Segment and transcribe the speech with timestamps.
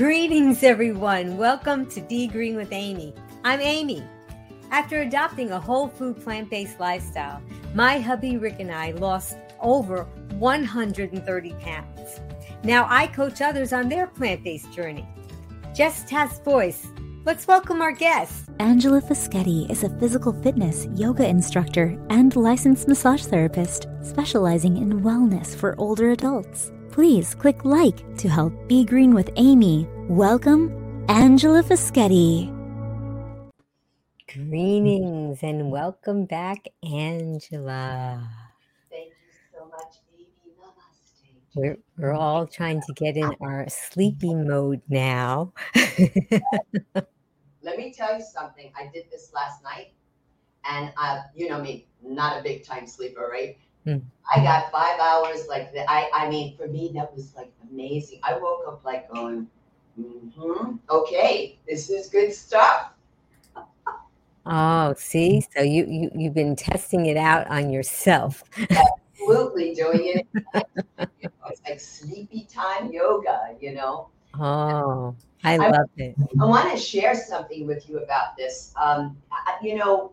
[0.00, 1.36] Greetings, everyone.
[1.36, 3.12] Welcome to Be Green with Amy.
[3.44, 4.02] I'm Amy.
[4.70, 7.42] After adopting a whole food plant based lifestyle,
[7.74, 10.04] my hubby Rick and I lost over
[10.38, 12.20] 130 pounds.
[12.64, 15.06] Now I coach others on their plant based journey.
[15.74, 16.86] Just Task Voice.
[17.26, 18.48] Let's welcome our guest.
[18.58, 25.54] Angela Fischetti is a physical fitness yoga instructor and licensed massage therapist specializing in wellness
[25.54, 26.72] for older adults.
[26.92, 29.86] Please click like to help Be Green with Amy.
[30.08, 32.50] Welcome, Angela Fischetti.
[34.26, 38.28] Greetings and welcome back, Angela.
[38.90, 40.30] Thank you so much, baby.
[40.58, 41.30] Namaste.
[41.54, 45.52] We're, we're all trying to get in our sleepy mode now.
[47.62, 48.72] Let me tell you something.
[48.76, 49.92] I did this last night,
[50.68, 53.56] and I, you know me, not a big time sleeper, right?
[53.84, 53.98] Hmm.
[54.34, 55.46] I got five hours.
[55.48, 55.86] Like that.
[55.88, 58.20] I, I mean, for me, that was like amazing.
[58.22, 59.46] I woke up like going,
[59.98, 62.92] mm-hmm, okay, this is good stuff.
[64.46, 65.42] oh, see?
[65.56, 68.44] So you, you, you've been testing it out on yourself.
[69.20, 70.26] Absolutely doing it.
[70.34, 70.42] you
[71.22, 74.08] know, it's like sleepy time yoga, you know.
[74.38, 76.14] Oh, I I- love it.
[76.40, 78.72] I want to share something with you about this.
[78.80, 80.12] Um, I- you know,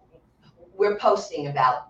[0.75, 1.89] we're posting about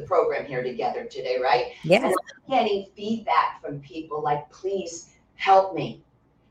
[0.00, 1.72] the- program here together today, right?
[1.82, 2.02] Yes.
[2.04, 6.02] And I'm getting feedback from people like, please help me,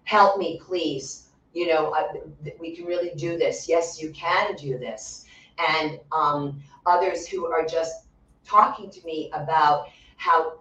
[0.03, 1.23] help me, please.
[1.53, 2.13] You know, uh,
[2.59, 3.67] we can really do this.
[3.67, 5.25] Yes, you can do this.
[5.57, 8.05] And um, others who are just
[8.45, 10.59] talking to me about how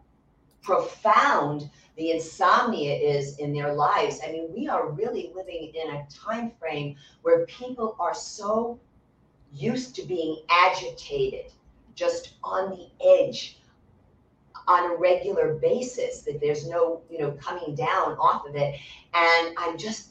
[0.62, 4.20] profound the insomnia is in their lives.
[4.26, 8.78] I mean, we are really living in a time frame where people are so
[9.52, 11.52] used to being agitated,
[11.96, 13.58] just on the edge
[14.68, 18.78] on a regular basis that there's no, you know, coming down off of it.
[19.14, 20.10] And I'm just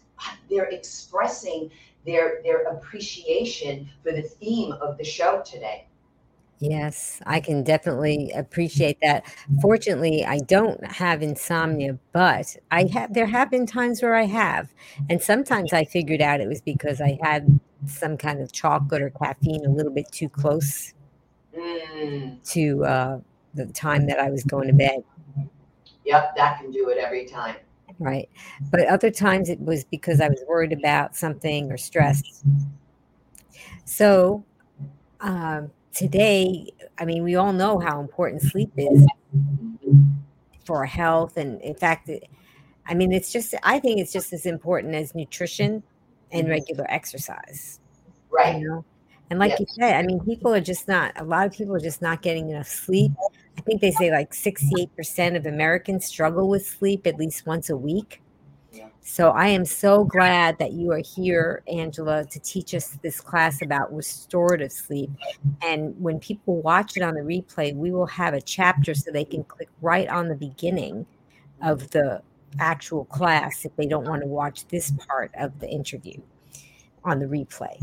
[0.50, 1.70] they're expressing
[2.06, 5.88] their their appreciation for the theme of the show today.
[6.60, 9.26] Yes, I can definitely appreciate that.
[9.62, 14.74] Fortunately, I don't have insomnia, but I have there have been times where I have.
[15.10, 19.10] And sometimes I figured out it was because I had some kind of chocolate or
[19.10, 20.95] caffeine a little bit too close
[21.58, 23.20] Mm, to uh,
[23.54, 25.04] the time that I was going to bed,
[26.04, 27.56] yep, that can do it every time.
[28.00, 28.30] right?
[28.72, 32.44] But other times it was because I was worried about something or stressed.
[33.86, 34.44] So
[35.22, 36.68] um, today,
[36.98, 39.06] I mean, we all know how important sleep is
[40.66, 42.28] for our health and in fact it,
[42.88, 45.84] i mean it's just i think it's just as important as nutrition
[46.32, 47.80] and regular exercise
[48.32, 48.60] Right.
[48.60, 48.86] you know
[49.30, 49.60] and like Yes.
[49.62, 52.22] you said i mean people are just not a lot of people are just not
[52.22, 53.12] getting enough sleep
[53.58, 57.78] i think they say like 68% of americans struggle with sleep at least once a
[57.78, 58.22] week
[58.72, 58.88] Yeah.
[59.02, 63.62] so i am so glad that you are here angela to teach us this class
[63.62, 65.10] about restorative sleep
[65.62, 69.26] and when people watch it on the replay, we will have a chapter so they
[69.26, 71.06] can click right on the beginning
[71.64, 72.22] of the
[72.60, 76.20] actual class if they don't want to watch this part of the interview
[77.04, 77.76] on the replay.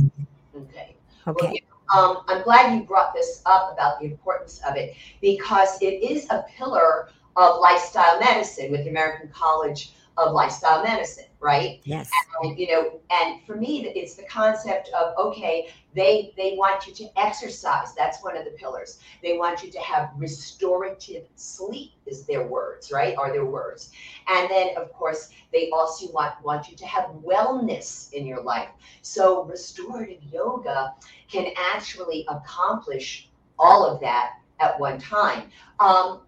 [0.56, 0.94] Okay.
[1.26, 1.62] Okay.
[1.94, 6.26] um, I'm glad you brought this up about the importance of it because it is
[6.30, 11.80] a pillar of lifestyle medicine with the American College of Lifestyle Medicine, right?
[11.84, 12.10] Yes.
[12.42, 16.94] And, you know, and for me, it's the concept of okay, they they want you
[16.94, 17.94] to exercise.
[17.94, 18.98] That's one of the pillars.
[19.22, 23.16] They want you to have restorative sleep, is their words, right?
[23.16, 23.90] Are their words.
[24.28, 28.68] And then, of course, they also want want you to have wellness in your life.
[29.02, 30.94] So restorative yoga
[31.30, 35.50] can actually accomplish all of that at one time.
[35.80, 36.22] Um,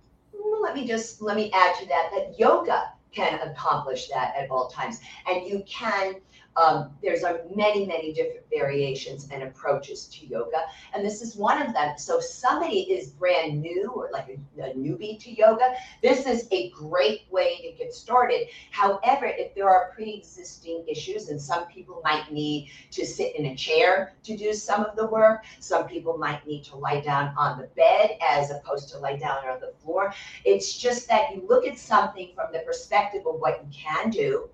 [0.62, 4.68] let me just let me add to that that yoga can accomplish that at all
[4.68, 6.16] times, and you can.
[6.56, 10.62] Um, there's a many many different variations and approaches to yoga,
[10.94, 11.98] and this is one of them.
[11.98, 16.46] So if somebody is brand new or like a, a newbie to yoga, this is
[16.52, 18.48] a great way to get started.
[18.70, 23.56] However, if there are pre-existing issues, and some people might need to sit in a
[23.56, 25.44] chair to do some of the work.
[25.60, 29.46] Some people might need to lie down on the bed as opposed to lie down
[29.48, 30.12] on the floor.
[30.44, 34.48] It's just that you look at something from the perspective of what you can do.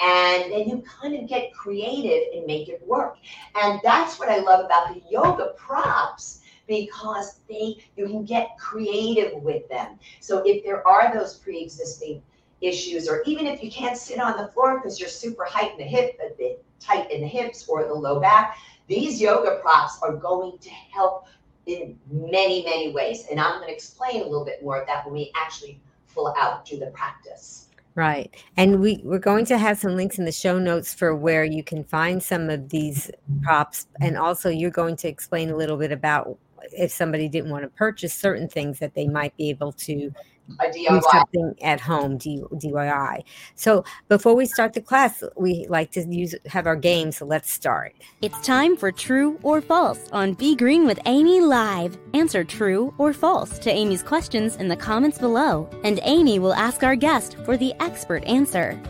[0.00, 3.16] And then you kind of get creative and make it work.
[3.54, 9.42] And that's what I love about the yoga props because they you can get creative
[9.42, 9.98] with them.
[10.20, 12.22] So if there are those pre-existing
[12.60, 15.78] issues, or even if you can't sit on the floor because you're super tight in
[15.78, 19.98] the hip, a bit tight in the hips or the low back, these yoga props
[20.02, 21.26] are going to help
[21.66, 23.26] in many, many ways.
[23.30, 26.34] And I'm going to explain a little bit more of that when we actually full
[26.38, 27.63] out do the practice.
[27.96, 28.34] Right.
[28.56, 31.62] And we, we're going to have some links in the show notes for where you
[31.62, 33.08] can find some of these
[33.42, 33.86] props.
[34.00, 36.36] And also, you're going to explain a little bit about
[36.72, 40.12] if somebody didn't want to purchase certain things that they might be able to
[40.60, 40.88] a DIY.
[40.88, 43.22] do something at home D- DIY.
[43.54, 47.12] So before we start the class, we like to use have our game.
[47.12, 47.94] So let's start.
[48.22, 51.96] It's time for True or False on Be Green with Amy Live.
[52.12, 56.82] Answer true or false to Amy's questions in the comments below, and Amy will ask
[56.82, 58.80] our guest for the expert answer.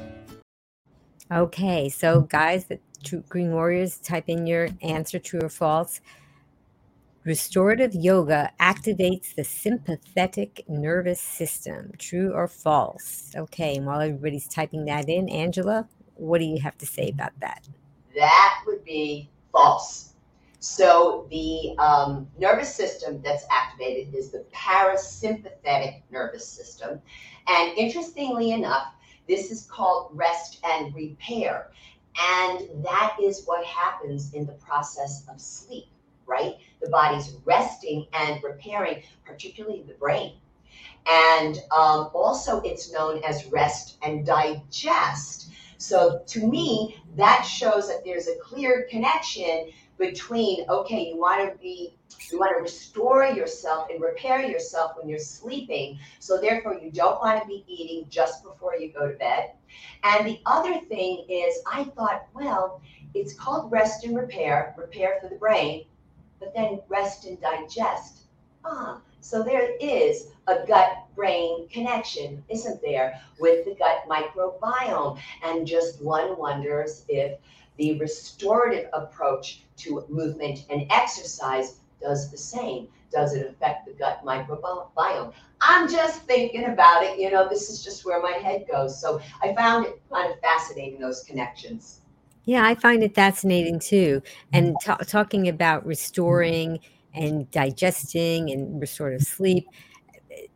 [1.32, 6.00] Okay, so guys, the True Green Warriors, type in your answer, true or false.
[7.24, 11.92] Restorative yoga activates the sympathetic nervous system.
[11.96, 13.32] True or false?
[13.34, 17.32] Okay, and while everybody's typing that in, Angela, what do you have to say about
[17.40, 17.66] that?
[18.14, 20.12] That would be false.
[20.58, 27.00] So the um, nervous system that's activated is the parasympathetic nervous system.
[27.48, 28.88] And interestingly enough,
[29.26, 31.70] this is called rest and repair.
[32.36, 35.86] And that is what happens in the process of sleep
[36.26, 36.54] right?
[36.80, 40.34] The body's resting and repairing, particularly the brain.
[41.06, 45.50] And um, also, it's known as rest and digest.
[45.76, 51.58] So, to me, that shows that there's a clear connection between okay, you want to
[51.58, 51.96] be,
[52.32, 55.98] you want to restore yourself and repair yourself when you're sleeping.
[56.20, 59.50] So, therefore, you don't want to be eating just before you go to bed.
[60.04, 62.80] And the other thing is, I thought, well,
[63.12, 65.84] it's called rest and repair, repair for the brain
[66.44, 68.24] but then rest and digest.
[68.64, 75.18] Ah, so there is a gut brain connection, isn't there, with the gut microbiome?
[75.42, 77.38] And just one wonders if
[77.78, 82.88] the restorative approach to movement and exercise does the same.
[83.10, 85.32] Does it affect the gut microbiome?
[85.60, 87.18] I'm just thinking about it.
[87.18, 89.00] You know, this is just where my head goes.
[89.00, 92.00] So I found it kind of fascinating, those connections.
[92.44, 94.20] Yeah, I find it fascinating too.
[94.20, 94.56] Mm-hmm.
[94.56, 96.80] And t- talking about restoring
[97.14, 99.66] and digesting and restorative sleep,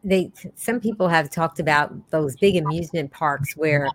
[0.04, 3.88] they some people have talked about those big amusement parks where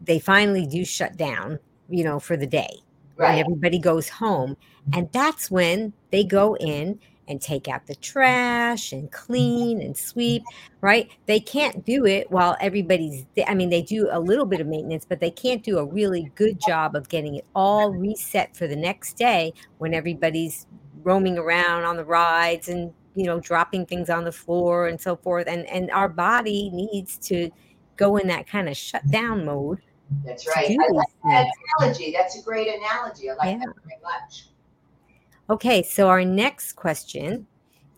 [0.00, 1.58] they finally do shut down,
[1.88, 2.70] you know, for the day.
[3.16, 3.32] Right.
[3.32, 4.56] And everybody goes home,
[4.94, 6.98] and that's when they go in
[7.28, 10.42] and take out the trash and clean and sweep,
[10.80, 11.10] right?
[11.26, 15.04] They can't do it while everybody's, I mean, they do a little bit of maintenance,
[15.08, 18.76] but they can't do a really good job of getting it all reset for the
[18.76, 20.66] next day when everybody's
[21.04, 25.16] roaming around on the rides and, you know, dropping things on the floor and so
[25.16, 25.46] forth.
[25.46, 27.50] And, and our body needs to
[27.96, 29.78] go in that kind of shutdown mode.
[30.24, 30.70] That's right.
[30.70, 31.46] I like that
[31.78, 32.12] analogy.
[32.16, 33.30] That's a great analogy.
[33.30, 33.58] I like yeah.
[33.58, 34.48] that very much.
[35.52, 37.46] Okay, so our next question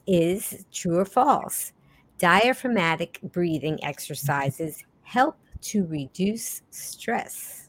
[0.08, 1.72] is true or false?
[2.18, 7.68] Diaphragmatic breathing exercises help to reduce stress.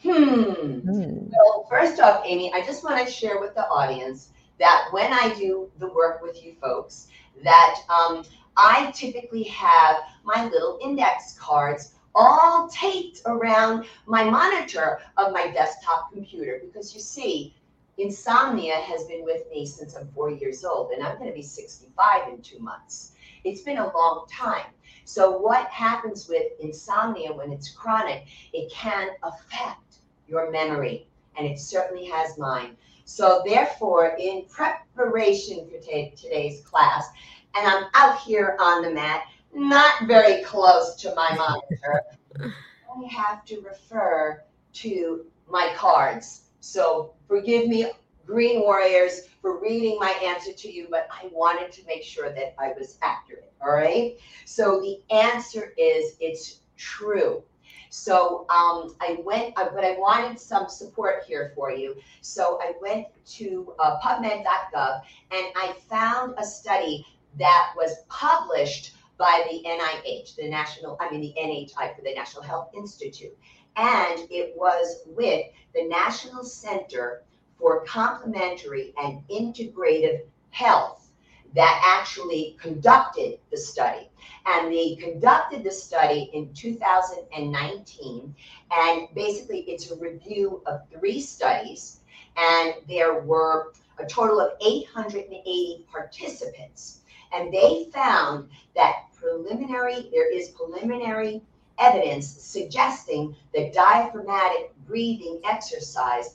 [0.00, 0.12] Hmm.
[0.12, 1.26] hmm.
[1.32, 4.28] Well, first off, Amy, I just want to share with the audience
[4.60, 7.08] that when I do the work with you folks,
[7.42, 8.22] that um,
[8.56, 16.12] I typically have my little index cards all taped around my monitor of my desktop
[16.12, 17.56] computer because you see,
[18.00, 21.42] insomnia has been with me since I'm four years old, and I'm going to be
[21.42, 23.12] 65 in two months.
[23.44, 24.66] It's been a long time.
[25.04, 28.24] So, what happens with insomnia when it's chronic?
[28.52, 29.98] It can affect
[30.28, 32.76] your memory, and it certainly has mine.
[33.04, 37.08] So, therefore, in preparation for today's class,
[37.56, 42.02] and I'm out here on the mat, not very close to my monitor,
[42.40, 47.90] I have to refer to my cards so forgive me,
[48.26, 52.54] Green Warriors, for reading my answer to you, but I wanted to make sure that
[52.58, 53.52] I was accurate.
[53.62, 54.16] All right.
[54.44, 57.42] So the answer is it's true.
[57.90, 61.96] So um, I went, uh, but I wanted some support here for you.
[62.20, 65.00] So I went to uh, PubMed.gov
[65.32, 67.04] and I found a study
[67.38, 72.42] that was published by the NIH, the National, I mean the NHI for the National
[72.42, 73.36] Health Institute
[73.76, 77.22] and it was with the National Center
[77.58, 81.10] for Complementary and Integrative Health
[81.54, 84.08] that actually conducted the study.
[84.46, 88.34] And they conducted the study in 2019.
[88.70, 92.00] And basically, it's a review of three studies.
[92.36, 97.00] And there were a total of 880 participants.
[97.32, 101.42] And they found that preliminary, there is preliminary
[101.80, 106.34] evidence suggesting that diaphragmatic breathing exercise,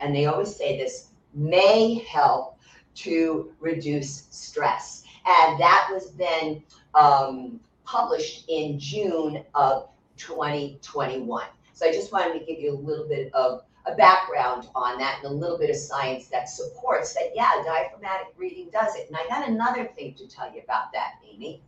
[0.00, 2.58] and they always say this, may help
[2.94, 5.04] to reduce stress.
[5.26, 6.62] And that was then
[6.94, 11.44] um, published in June of 2021.
[11.74, 15.20] So I just wanted to give you a little bit of a background on that
[15.22, 19.08] and a little bit of science that supports that, yeah, diaphragmatic breathing does it.
[19.08, 21.62] And I got another thing to tell you about that, Amy.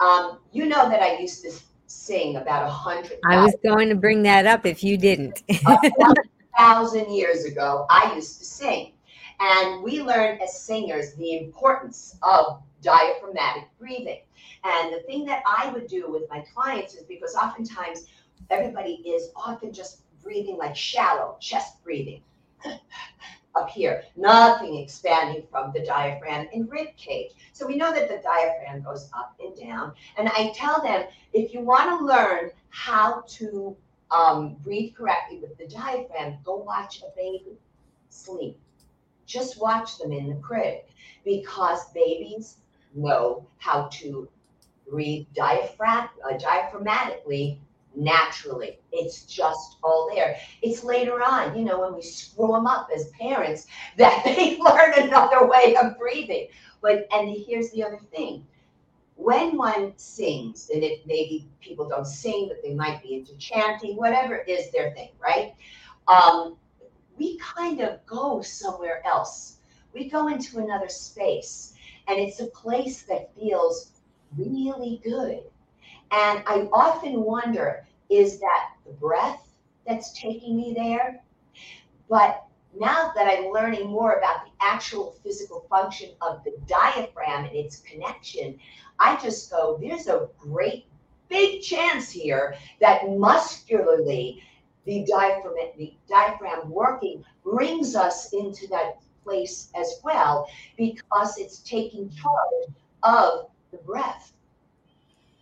[0.00, 1.52] Um, you know that I used to
[1.92, 3.18] sing about a hundred.
[3.24, 5.42] I was going to bring that up if you didn't.
[5.66, 6.14] a
[6.56, 8.92] thousand years ago, I used to sing.
[9.40, 14.20] And we learned as singers the importance of diaphragmatic breathing.
[14.64, 18.06] And the thing that I would do with my clients is because oftentimes
[18.50, 22.22] everybody is often just breathing like shallow chest breathing
[23.54, 27.32] up here, nothing expanding from the diaphragm and rib cage.
[27.52, 29.92] So we know that the diaphragm goes up and down.
[30.16, 33.76] And I tell them if you want to learn how to
[34.10, 37.58] um, breathe correctly with the diaphragm, go watch a baby
[38.08, 38.58] sleep.
[39.26, 40.80] Just watch them in the crib
[41.24, 42.56] because babies
[42.94, 44.28] know how to
[44.88, 47.58] breathe diaphragm, uh, diaphragmatically
[47.94, 48.78] naturally.
[48.92, 50.36] It's just all there.
[50.62, 54.94] It's later on, you know, when we screw them up as parents, that they learn
[54.96, 56.48] another way of breathing.
[56.80, 58.46] But and here's the other thing.
[59.16, 63.96] When one sings, and if maybe people don't sing, but they might be into chanting,
[63.96, 65.54] whatever is their thing, right?
[66.08, 66.56] Um,
[67.16, 69.58] we kind of go somewhere else.
[69.92, 71.74] We go into another space,
[72.08, 73.92] and it's a place that feels
[74.36, 75.42] really good
[76.12, 79.48] and I often wonder is that the breath
[79.86, 81.22] that's taking me there?
[82.08, 82.44] But
[82.78, 87.78] now that I'm learning more about the actual physical function of the diaphragm and its
[87.78, 88.58] connection,
[88.98, 90.86] I just go, there's a great
[91.28, 94.42] big chance here that muscularly
[94.84, 102.10] the diaphragm, the diaphragm working brings us into that place as well because it's taking
[102.10, 104.32] charge of the breath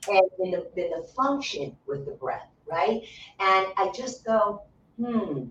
[0.08, 3.02] and in the, the function with the breath, right?
[3.38, 4.62] And I just go,
[4.98, 5.44] hmm,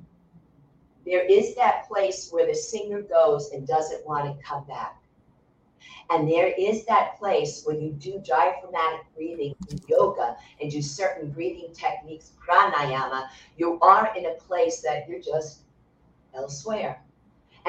[1.06, 5.02] there is that place where the singer goes and doesn't want to come back.
[6.12, 11.30] And there is that place where you do diaphragmatic breathing in yoga and do certain
[11.30, 13.28] breathing techniques, pranayama.
[13.58, 15.62] You are in a place that you're just
[16.34, 17.04] elsewhere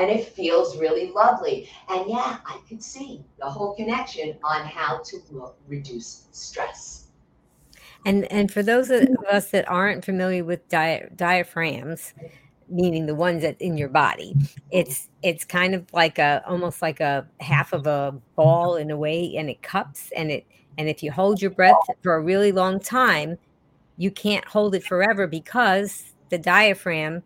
[0.01, 1.69] and it feels really lovely.
[1.89, 7.09] And yeah, I could see the whole connection on how to look, reduce stress.
[8.07, 12.15] And and for those of us that aren't familiar with di- diaphragms,
[12.71, 14.35] meaning the ones that in your body,
[14.71, 18.97] it's it's kind of like a almost like a half of a ball in a
[18.97, 20.47] way, and it cups and it
[20.79, 23.37] and if you hold your breath for a really long time,
[23.99, 27.23] you can't hold it forever because the diaphragm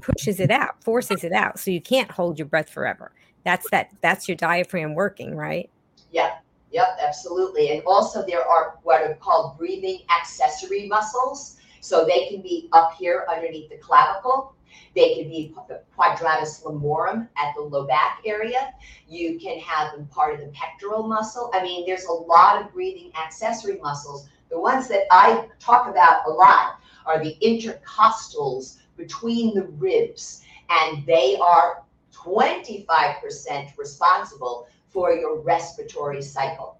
[0.00, 1.58] pushes it out, forces it out.
[1.58, 3.12] So you can't hold your breath forever.
[3.44, 3.90] That's that.
[4.00, 5.68] That's your diaphragm working, right?
[6.10, 6.36] Yeah.
[6.70, 6.98] Yep.
[7.06, 7.70] Absolutely.
[7.70, 11.56] And also there are what are called breathing accessory muscles.
[11.80, 14.54] So they can be up here underneath the clavicle.
[14.94, 15.54] They can be
[15.94, 18.72] quadratus lumborum at the low back area.
[19.08, 21.50] You can have them part of the pectoral muscle.
[21.54, 24.28] I mean, there's a lot of breathing accessory muscles.
[24.50, 31.04] The ones that I talk about a lot are the intercostals, between the ribs, and
[31.06, 31.82] they are
[32.12, 36.78] 25% responsible for your respiratory cycle.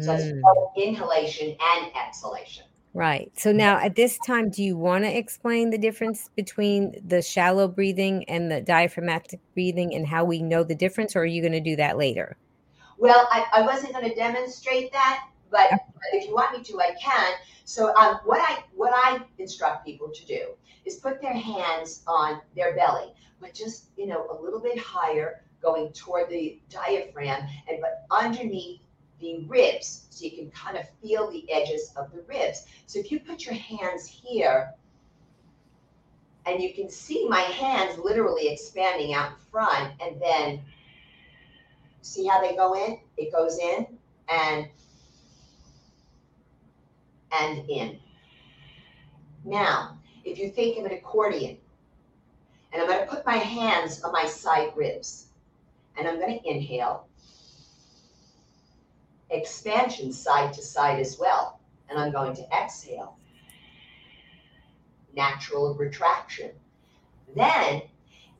[0.00, 0.18] So mm.
[0.18, 0.40] it's hmm.
[0.40, 2.64] both inhalation and exhalation.
[2.94, 3.32] Right.
[3.36, 7.66] So now at this time, do you want to explain the difference between the shallow
[7.66, 11.52] breathing and the diaphragmatic breathing and how we know the difference, or are you going
[11.52, 12.36] to do that later?
[12.96, 16.80] Well, I, I wasn't going to demonstrate that, but, but if you want me to,
[16.80, 17.32] I can.
[17.64, 20.48] So um, what I what I instruct people to do
[20.84, 25.44] is put their hands on their belly, but just you know a little bit higher,
[25.62, 28.80] going toward the diaphragm, and but underneath
[29.20, 32.66] the ribs, so you can kind of feel the edges of the ribs.
[32.86, 34.74] So if you put your hands here,
[36.46, 40.62] and you can see my hands literally expanding out in front, and then
[42.02, 42.98] see how they go in?
[43.16, 43.86] It goes in
[44.28, 44.68] and
[47.40, 47.98] and in.
[49.44, 51.58] Now, if you think of an accordion,
[52.72, 55.26] and I'm going to put my hands on my side ribs,
[55.96, 57.06] and I'm going to inhale,
[59.30, 63.16] expansion side to side as well, and I'm going to exhale,
[65.14, 66.50] natural retraction.
[67.34, 67.82] Then,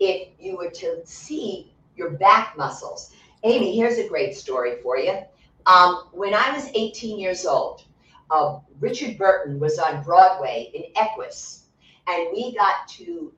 [0.00, 5.18] if you were to see your back muscles, Amy, here's a great story for you.
[5.66, 7.84] Um, when I was 18 years old,
[8.30, 11.66] uh, Richard Burton was on Broadway in Equus,
[12.06, 13.32] and we got to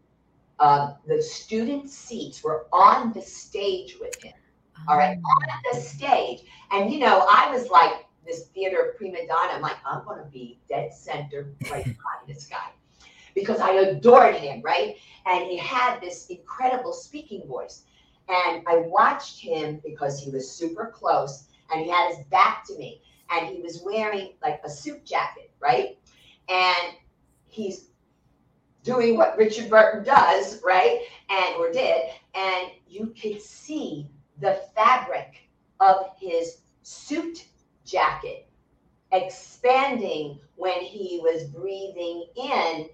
[0.59, 4.33] uh, the student seats were on the stage with him.
[4.89, 9.53] All right, on the stage, and you know, I was like this theater prima donna.
[9.53, 12.71] I'm like, I'm to be dead center right behind this guy
[13.37, 14.97] because I adored him, right?
[15.27, 17.85] And he had this incredible speaking voice.
[18.29, 22.77] And I watched him because he was super close and he had his back to
[22.77, 25.99] me and he was wearing like a suit jacket, right?
[26.49, 26.95] And
[27.47, 27.87] he's
[28.83, 31.01] doing what Richard Burton does, right?
[31.29, 32.03] And or did,
[32.35, 34.07] and you could see
[34.41, 35.49] the fabric
[35.81, 37.47] of his suit
[37.85, 38.49] jacket
[39.13, 42.89] expanding when he was breathing in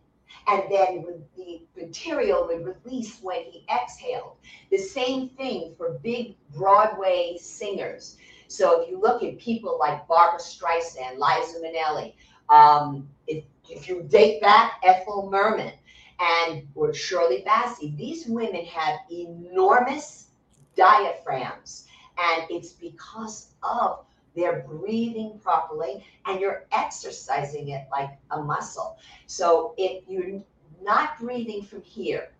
[0.48, 1.04] and then
[1.36, 4.36] the material would release when he exhaled.
[4.70, 8.16] The same thing for big Broadway singers.
[8.52, 12.14] So if you look at people like Barbra Streisand, Liza Minnelli,
[12.48, 15.72] um, if, if you date back Ethel Merman
[16.20, 20.28] and or Shirley Bassey, these women have enormous
[20.76, 21.86] diaphragms,
[22.18, 24.04] and it's because of
[24.34, 28.98] they're breathing properly and you're exercising it like a muscle.
[29.26, 30.42] So if you're
[30.82, 32.32] not breathing from here,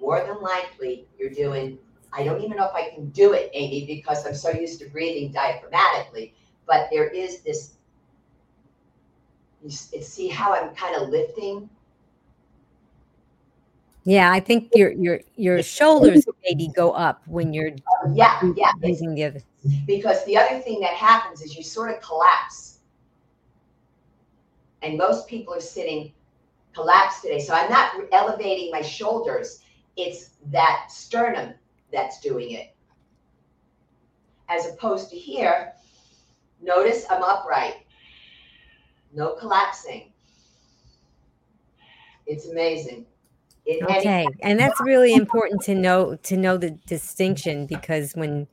[0.00, 1.78] more than likely you're doing,
[2.16, 4.86] I don't even know if I can do it, Amy, because I'm so used to
[4.88, 6.32] breathing diaphragmatically,
[6.66, 7.74] but there is this,
[9.62, 11.68] you see how I'm kind of lifting
[14.06, 17.72] yeah, I think your your your shoulders maybe go up when you're
[18.04, 19.40] oh, yeah yeah using the other.
[19.84, 22.78] Because the other thing that happens is you sort of collapse,
[24.82, 26.12] and most people are sitting
[26.72, 27.40] collapsed today.
[27.40, 29.62] So I'm not elevating my shoulders;
[29.96, 31.54] it's that sternum
[31.92, 32.74] that's doing it,
[34.48, 35.72] as opposed to here.
[36.60, 37.86] Notice I'm upright,
[39.12, 40.12] no collapsing.
[42.26, 43.06] It's amazing.
[43.68, 48.46] Okay, and that's really important to know to know the distinction because when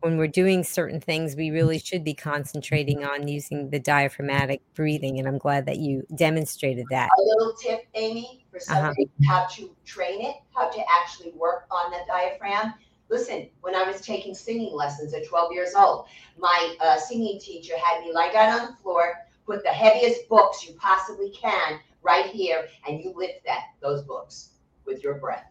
[0.00, 5.18] when we're doing certain things, we really should be concentrating on using the diaphragmatic breathing.
[5.18, 7.10] And I'm glad that you demonstrated that.
[7.16, 8.74] A little tip, Amy, for uh-huh.
[8.74, 9.32] somebody uh-huh.
[9.32, 12.74] how to train it, how to actually work on the diaphragm.
[13.08, 16.06] Listen, when I was taking singing lessons at 12 years old,
[16.38, 19.14] my uh, singing teacher had me lie down on the floor,
[19.46, 24.55] put the heaviest books you possibly can right here, and you lift that those books
[24.86, 25.44] with your breath.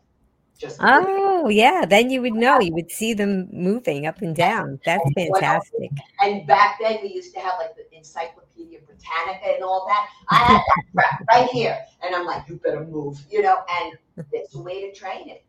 [0.57, 2.59] Just oh yeah, then you would know.
[2.61, 4.79] You would see them moving up and down.
[4.85, 5.91] That's fantastic.
[6.21, 10.07] And back then we used to have like the Encyclopedia Britannica and all that.
[10.29, 13.57] I had that crap right here, and I'm like, you better move, you know.
[13.69, 13.97] And
[14.31, 15.43] it's a way to train it.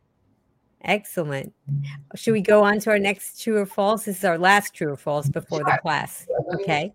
[0.83, 1.53] Excellent.
[2.17, 4.05] Should we go on to our next true or false?
[4.05, 5.67] This is our last true or false before sure.
[5.67, 6.27] the class.
[6.55, 6.93] Okay.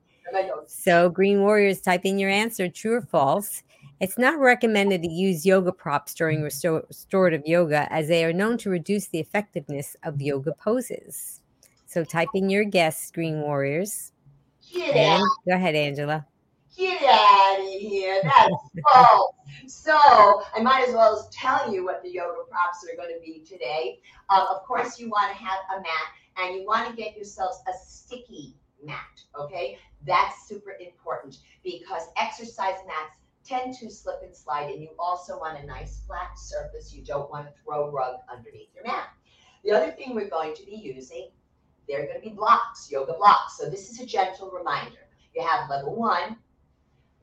[0.68, 3.64] So, Green Warriors, type in your answer, true or false.
[4.02, 6.46] It's not recommended to use yoga props during mm.
[6.46, 11.42] restor- restorative yoga as they are known to reduce the effectiveness of yoga poses.
[11.86, 14.12] So type in your guess, Green Warriors.
[14.74, 15.28] Get and out.
[15.48, 16.26] Go ahead, Angela.
[16.76, 18.20] Get out of here.
[18.24, 18.56] That's
[18.92, 19.36] false.
[19.68, 23.46] So I might as well tell you what the yoga props are going to be
[23.48, 24.00] today.
[24.32, 27.60] Um, of course, you want to have a mat and you want to get yourselves
[27.68, 29.22] a sticky mat.
[29.40, 35.40] Okay, that's super important because exercise mats tend to slip and slide, and you also
[35.40, 36.94] want a nice flat surface.
[36.94, 39.10] You don't want to throw rug underneath your mat.
[39.64, 41.30] The other thing we're going to be using,
[41.88, 43.58] they're going to be blocks, yoga blocks.
[43.58, 45.08] So this is a gentle reminder.
[45.36, 46.38] You have level one,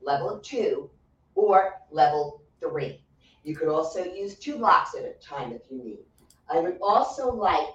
[0.01, 0.89] level two,
[1.35, 3.01] or level three.
[3.43, 5.99] You could also use two blocks at a time if you need.
[6.51, 7.67] I would also like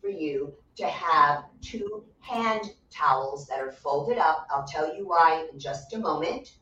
[0.00, 4.46] for you to have two hand towels that are folded up.
[4.50, 6.52] I'll tell you why in just a moment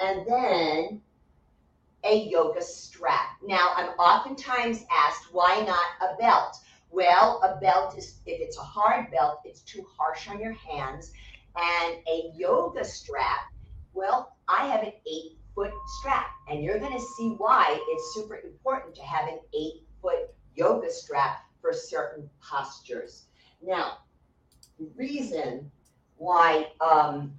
[0.00, 1.00] and then
[2.04, 3.36] a yoga strap.
[3.46, 6.56] Now, I'm oftentimes asked, why not a belt?
[6.90, 11.12] Well, a belt is, if it's a hard belt, it's too harsh on your hands.
[11.56, 13.40] And a yoga strap,
[13.92, 18.38] well, I have an eight foot strap, and you're going to see why it's super
[18.38, 23.26] important to have an eight foot yoga strap for certain postures.
[23.62, 23.98] Now,
[24.78, 25.70] the reason
[26.16, 27.34] why um,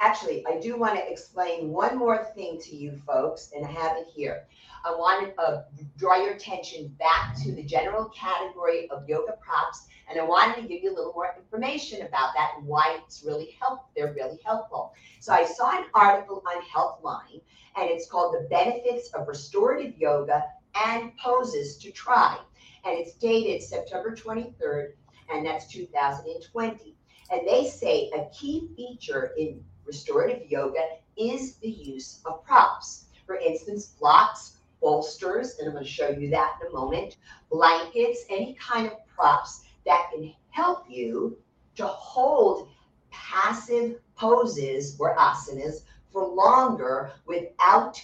[0.00, 3.96] Actually, I do want to explain one more thing to you folks, and I have
[3.96, 4.46] it here.
[4.84, 5.64] I want to uh,
[5.96, 10.68] draw your attention back to the general category of yoga props, and I wanted to
[10.68, 13.88] give you a little more information about that and why it's really helpful.
[13.96, 14.92] They're really helpful.
[15.18, 17.40] So I saw an article on Healthline,
[17.76, 20.44] and it's called "The Benefits of Restorative Yoga
[20.86, 22.38] and Poses to Try,"
[22.84, 24.92] and it's dated September 23rd,
[25.28, 26.94] and that's 2020.
[27.30, 30.84] And they say a key feature in restorative yoga
[31.16, 33.06] is the use of props.
[33.26, 37.16] For instance, blocks, bolsters, and I'm going to show you that in a moment,
[37.50, 41.36] blankets, any kind of props that can help you
[41.76, 42.68] to hold
[43.10, 48.00] passive poses or asanas for longer without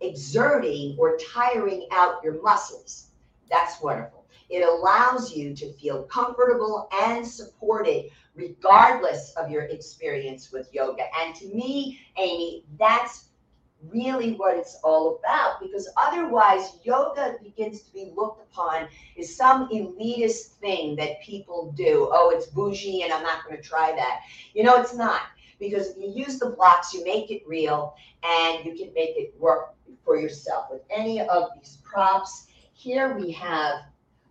[0.00, 3.08] exerting or tiring out your muscles.
[3.50, 4.26] That's wonderful.
[4.48, 11.04] It allows you to feel comfortable and supported regardless of your experience with yoga.
[11.20, 13.26] And to me, Amy, that's
[13.90, 19.68] really what it's all about because otherwise yoga begins to be looked upon as some
[19.68, 22.08] elitist thing that people do.
[22.12, 24.22] Oh it's bougie and i'm not going to try that.
[24.54, 25.22] You know it's not
[25.58, 27.94] because if you use the blocks you make it real
[28.24, 30.66] and you can make it work for yourself.
[30.70, 33.82] With any of these props here we have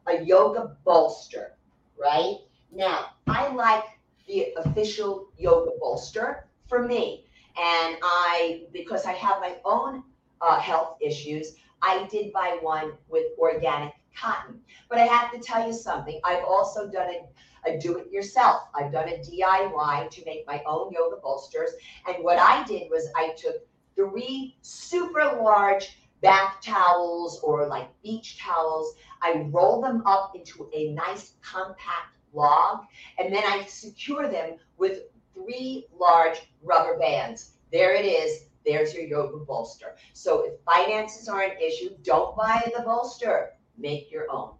[0.07, 1.53] a yoga bolster
[1.97, 2.37] right?
[2.71, 3.83] Now i like
[4.27, 7.25] the official yoga bolster for me
[7.57, 10.03] and I, because I have my own
[10.41, 14.59] uh, health issues, I did buy one with organic cotton.
[14.89, 16.19] But I have to tell you something.
[16.23, 18.63] I've also done a, a do it yourself.
[18.73, 21.71] I've done a DIY to make my own yoga bolsters.
[22.07, 23.55] And what I did was I took
[23.95, 28.95] three super large bath towels or like beach towels.
[29.21, 32.81] I roll them up into a nice compact log
[33.19, 37.51] and then I secure them with three large rubber bands.
[37.71, 38.45] There it is.
[38.65, 39.95] There's your yoga bolster.
[40.13, 43.51] So if finances are an issue, don't buy the bolster.
[43.77, 44.51] Make your own.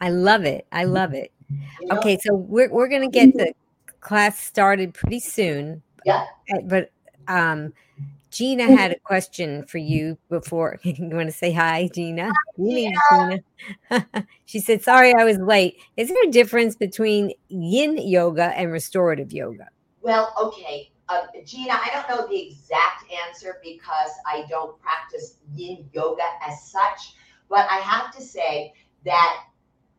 [0.00, 0.66] I love it.
[0.72, 1.32] I love it.
[1.80, 1.98] You know?
[1.98, 3.52] Okay, so we're we're gonna get the
[4.00, 5.82] class started pretty soon.
[6.04, 6.26] Yeah.
[6.64, 6.90] But
[7.28, 7.72] um
[8.32, 10.78] Gina had a question for you before.
[10.82, 12.32] you want to say hi, Gina?
[12.56, 12.90] Yeah.
[13.10, 14.08] Gina.
[14.46, 15.76] she said, Sorry, I was late.
[15.98, 19.68] Is there a difference between yin yoga and restorative yoga?
[20.00, 20.90] Well, okay.
[21.10, 26.70] Uh, Gina, I don't know the exact answer because I don't practice yin yoga as
[26.70, 27.14] such,
[27.50, 28.72] but I have to say
[29.04, 29.44] that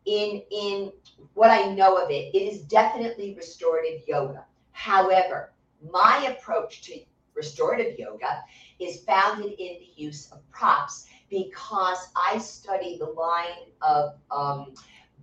[0.06, 0.92] in in
[1.36, 4.44] what I know of it, it is definitely restorative yoga.
[4.72, 5.54] However,
[5.92, 7.00] my approach to
[7.36, 8.44] restorative yoga
[8.80, 14.74] is founded in the use of props because I study the line of um,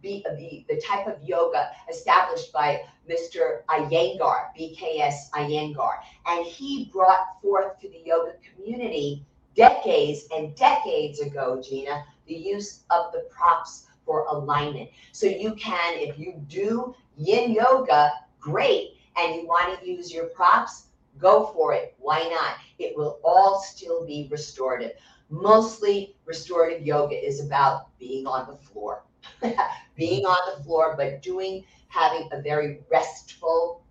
[0.03, 3.62] be, the, the type of yoga established by Mr.
[3.68, 5.99] Iyengar, BKS Iyengar.
[6.27, 12.85] And he brought forth to the yoga community decades and decades ago, Gina, the use
[12.90, 14.90] of the props for alignment.
[15.12, 20.27] So you can, if you do yin yoga, great, and you want to use your
[20.27, 20.87] props,
[21.20, 21.94] go for it.
[21.98, 22.56] Why not?
[22.78, 24.92] It will all still be restorative.
[25.28, 29.04] Mostly restorative yoga is about being on the floor,
[29.96, 33.85] being on the floor, but doing, having a very restful,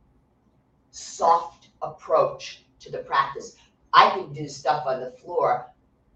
[0.92, 3.56] soft approach to the practice.
[3.94, 5.68] I can do stuff on the floor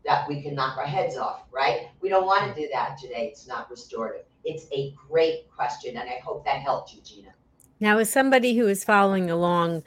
[0.05, 1.87] that we can knock our heads off, right?
[2.01, 3.29] We don't want to do that today.
[3.31, 4.25] It's not restorative.
[4.43, 7.33] It's a great question, and I hope that helped you, Gina.
[7.79, 9.83] Now, as somebody who is following along,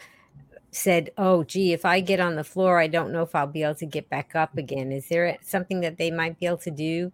[0.76, 3.62] said, "Oh, gee, if I get on the floor, I don't know if I'll be
[3.62, 6.70] able to get back up again." Is there something that they might be able to
[6.70, 7.12] do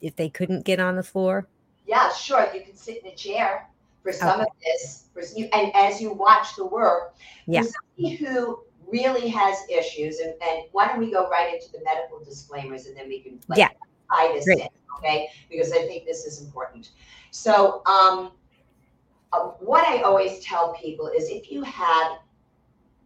[0.00, 1.48] if they couldn't get on the floor?
[1.86, 2.48] Yeah, sure.
[2.52, 3.68] You can sit in a chair
[4.02, 4.42] for some okay.
[4.42, 5.04] of this.
[5.14, 7.14] For, and as you watch the work,
[7.46, 7.62] yeah.
[7.62, 12.22] somebody who really has issues, and, and why don't we go right into the medical
[12.24, 13.68] disclaimers and then we can like, yeah.
[14.10, 14.60] tie this Great.
[14.60, 15.28] in, okay?
[15.48, 16.90] Because I think this is important.
[17.30, 18.32] So, um,
[19.32, 22.18] uh, what I always tell people is if you have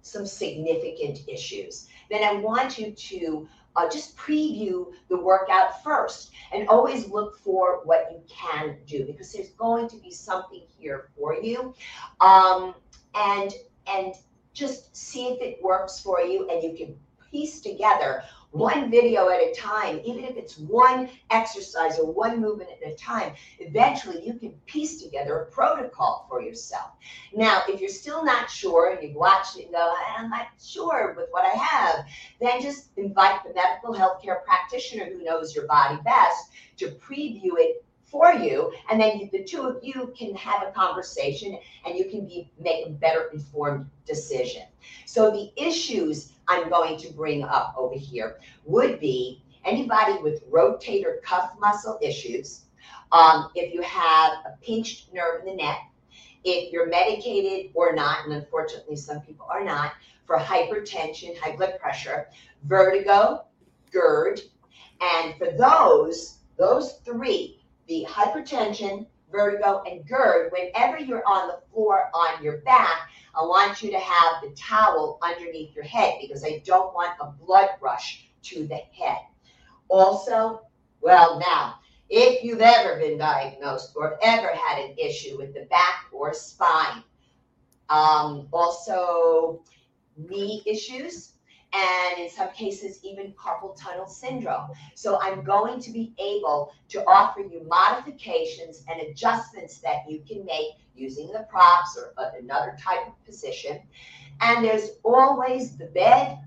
[0.03, 6.69] some significant issues, then I want you to uh, just preview the workout first and
[6.69, 11.35] always look for what you can do because there's going to be something here for
[11.35, 11.75] you.
[12.21, 12.75] Um,
[13.15, 13.53] and
[13.87, 14.15] and
[14.53, 16.97] just see if it works for you and you can
[17.31, 22.71] piece together one video at a time, even if it's one exercise or one movement
[22.71, 26.91] at a time, eventually you can piece together a protocol for yourself.
[27.33, 31.15] Now, if you're still not sure and you've watched it and go, I'm not sure
[31.17, 32.05] with what I have,
[32.41, 37.85] then just invite the medical healthcare practitioner who knows your body best to preview it
[38.11, 42.27] for you and then the two of you can have a conversation and you can
[42.27, 44.63] be make a better informed decision
[45.07, 51.21] so the issues i'm going to bring up over here would be anybody with rotator
[51.23, 52.63] cuff muscle issues.
[53.13, 55.79] Um, if you have a pinched nerve in the neck
[56.45, 59.93] if you're medicated or not and unfortunately some people are not
[60.27, 62.29] for hypertension high blood pressure
[62.65, 63.45] vertigo
[63.93, 64.41] gerd
[65.01, 67.61] and for those those three
[67.91, 73.83] the hypertension, vertigo, and GERD, whenever you're on the floor on your back, I want
[73.83, 78.29] you to have the towel underneath your head because I don't want a blood rush
[78.43, 79.19] to the head.
[79.89, 80.63] Also,
[81.01, 81.77] well, now,
[82.09, 87.05] if you've ever been diagnosed or ever had an issue with the back or spine.
[87.89, 89.63] Um, also,
[90.17, 91.35] knee issues,
[91.73, 94.71] and in some cases, even carpal tunnel syndrome.
[94.95, 100.45] So, I'm going to be able to offer you modifications and adjustments that you can
[100.45, 103.81] make using the props or another type of position.
[104.41, 106.39] And there's always the bed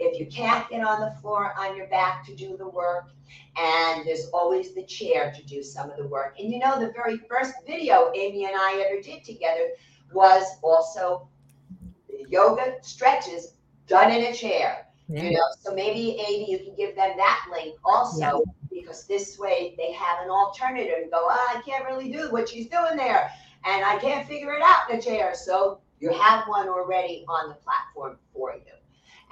[0.00, 3.10] if you can't get on the floor on your back to do the work.
[3.56, 6.36] And there's always the chair to do some of the work.
[6.38, 9.70] And you know, the very first video Amy and I ever did together
[10.12, 11.28] was also
[12.28, 13.54] yoga stretches
[13.86, 14.86] done in a chair.
[15.08, 15.22] Yeah.
[15.22, 18.38] You know, so maybe Amy, you can give them that link also, yeah.
[18.70, 22.48] because this way they have an alternative and go, oh, I can't really do what
[22.48, 23.30] she's doing there,
[23.64, 25.34] and I can't figure it out in a chair.
[25.34, 28.60] So you have one already on the platform for you.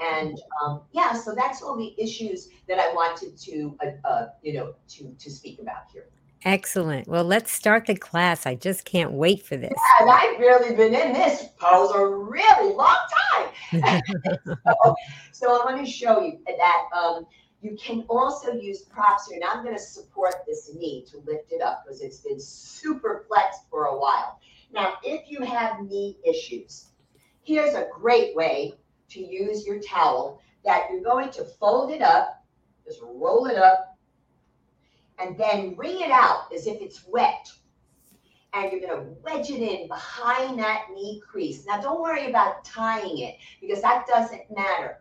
[0.01, 4.55] And um, yeah, so that's all the issues that I wanted to, uh, uh, you
[4.55, 6.09] know, to to speak about here.
[6.45, 7.07] Excellent.
[7.07, 8.47] Well, let's start the class.
[8.47, 9.73] I just can't wait for this.
[9.73, 12.99] Yeah, and I've really been in this pose a really long
[13.71, 14.03] time.
[14.83, 14.95] so,
[15.31, 17.27] so going to show you that um,
[17.61, 19.39] you can also use props here.
[19.41, 23.25] Now I'm going to support this knee to lift it up because it's been super
[23.29, 24.41] flexed for a while.
[24.73, 26.87] Now, if you have knee issues,
[27.43, 28.75] here's a great way
[29.11, 32.45] to use your towel that you're going to fold it up,
[32.85, 33.92] just roll it up,
[35.19, 37.51] and then wring it out as if it's wet.
[38.55, 41.65] And you're going to wedge it in behind that knee crease.
[41.67, 45.01] Now, don't worry about tying it because that doesn't matter.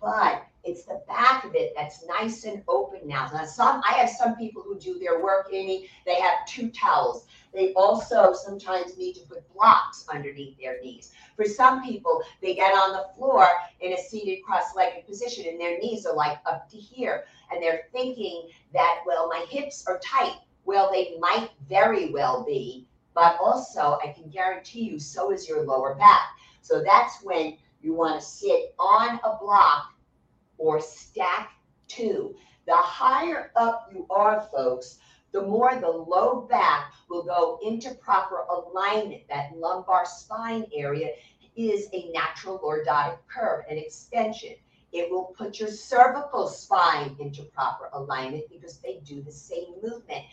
[0.00, 3.30] But it's the back of it that's nice and open now.
[3.32, 5.88] Now, some I have some people who do their work, Amy.
[6.04, 7.26] They have two towels.
[7.54, 11.12] They also sometimes need to put blocks underneath their knees.
[11.36, 13.46] For some people, they get on the floor
[13.86, 17.84] in a seated cross-legged position, and their knees are like up to here, and they're
[17.92, 20.36] thinking that well, my hips are tight.
[20.64, 25.64] Well, they might very well be, but also I can guarantee you, so is your
[25.64, 26.28] lower back.
[26.60, 29.94] So that's when you want to sit on a block
[30.58, 31.52] or stack
[31.86, 32.34] two.
[32.66, 34.98] The higher up you are, folks,
[35.32, 39.22] the more the low back will go into proper alignment.
[39.28, 41.10] That lumbar spine area
[41.56, 44.54] is a natural lordotic curve, an extension.
[44.92, 50.24] It will put your cervical spine into proper alignment because they do the same movement.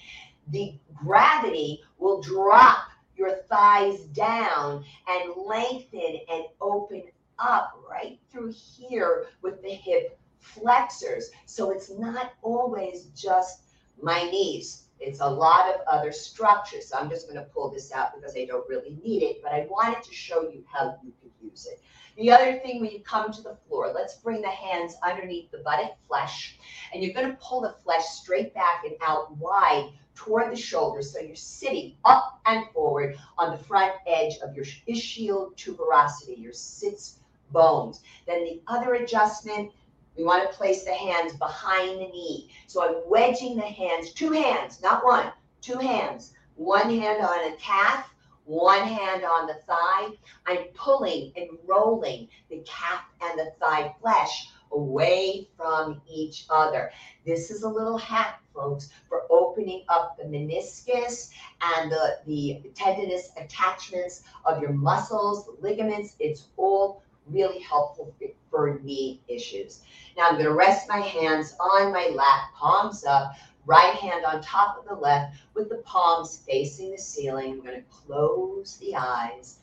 [0.50, 7.04] The gravity will drop your thighs down and lengthen and open
[7.40, 11.32] up right through here with the hip flexors.
[11.46, 13.64] So it's not always just
[14.02, 14.84] my knees.
[15.04, 16.88] It's a lot of other structures.
[16.88, 19.52] So I'm just going to pull this out because I don't really need it, but
[19.52, 21.82] I wanted to show you how you could use it.
[22.18, 25.58] The other thing when you come to the floor, let's bring the hands underneath the
[25.60, 26.60] buttock flesh,
[26.94, 31.12] and you're going to pull the flesh straight back and out wide toward the shoulders.
[31.12, 36.54] So you're sitting up and forward on the front edge of your ischial tuberosity, your
[36.54, 37.20] sits
[37.52, 38.02] bones.
[38.28, 39.72] Then the other adjustment
[40.18, 42.50] we want to place the hands behind the knee.
[42.68, 46.34] So I'm wedging the hands, two hands, not one, two hands.
[46.56, 48.14] One hand on the calf,
[48.46, 50.10] one hand on the thigh.
[50.46, 56.92] I'm pulling and rolling the calf and the thigh flesh away from each other.
[57.26, 61.30] This is a little hack, folks, for opening up the meniscus
[61.62, 66.16] and the, the tendinous attachments of your muscles, ligaments.
[66.20, 68.14] It's all really helpful
[68.54, 69.82] for knee issues.
[70.16, 73.34] Now I'm going to rest my hands on my lap, palms up,
[73.66, 77.54] right hand on top of the left with the palms facing the ceiling.
[77.54, 79.58] I'm going to close the eyes.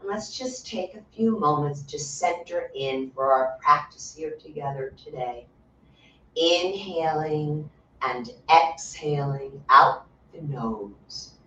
[0.00, 4.92] And let's just take a few moments to center in for our practice here together
[5.02, 5.46] today.
[6.36, 7.70] Inhaling
[8.02, 11.37] and exhaling out the nose.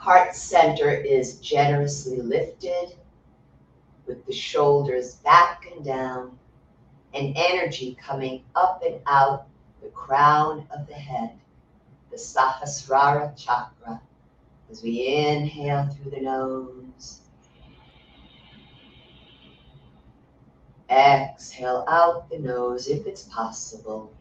[0.00, 2.96] Heart center is generously lifted
[4.06, 6.38] with the shoulders back and down
[7.12, 9.48] and energy coming up and out
[9.82, 11.38] the crown of the head,
[12.10, 14.00] the Sahasrara chakra,
[14.70, 17.20] as we inhale through the nose.
[20.88, 24.14] Exhale out the nose if it's possible.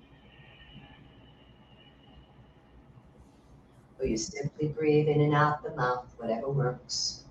[3.99, 7.23] Or you simply breathe in and out the mouth, whatever works.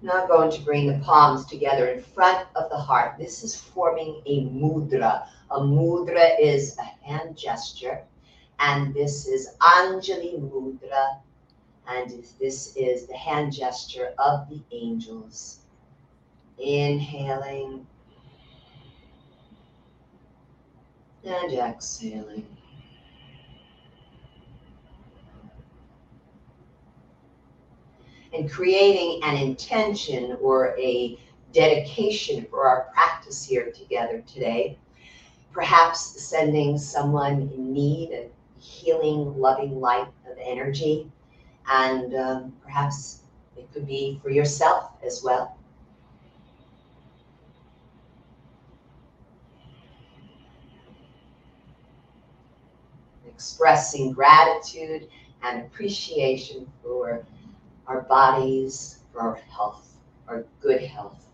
[0.00, 3.18] Now I'm going to bring the palms together in front of the heart.
[3.18, 5.26] This is forming a mudra.
[5.50, 8.04] A mudra is a hand gesture,
[8.60, 11.18] and this is Anjali Mudra,
[11.88, 15.60] and this is the hand gesture of the angels.
[16.58, 17.86] Inhaling
[21.24, 22.46] and exhaling.
[28.32, 31.18] and creating an intention or a
[31.52, 34.78] dedication for our practice here together today.
[35.52, 38.28] Perhaps sending someone in need a
[38.60, 41.10] healing, loving light of energy,
[41.70, 43.22] and um, perhaps
[43.56, 45.57] it could be for yourself as well.
[53.38, 55.08] Expressing gratitude
[55.44, 57.24] and appreciation for
[57.86, 59.94] our bodies, for our health,
[60.26, 61.24] our good health.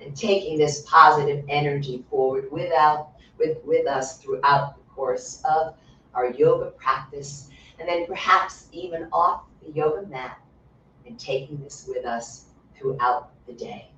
[0.00, 5.74] And taking this positive energy forward without with, with us throughout the course of
[6.14, 10.38] our yoga practice, and then perhaps even off the yoga mat,
[11.04, 13.90] and taking this with us throughout the day.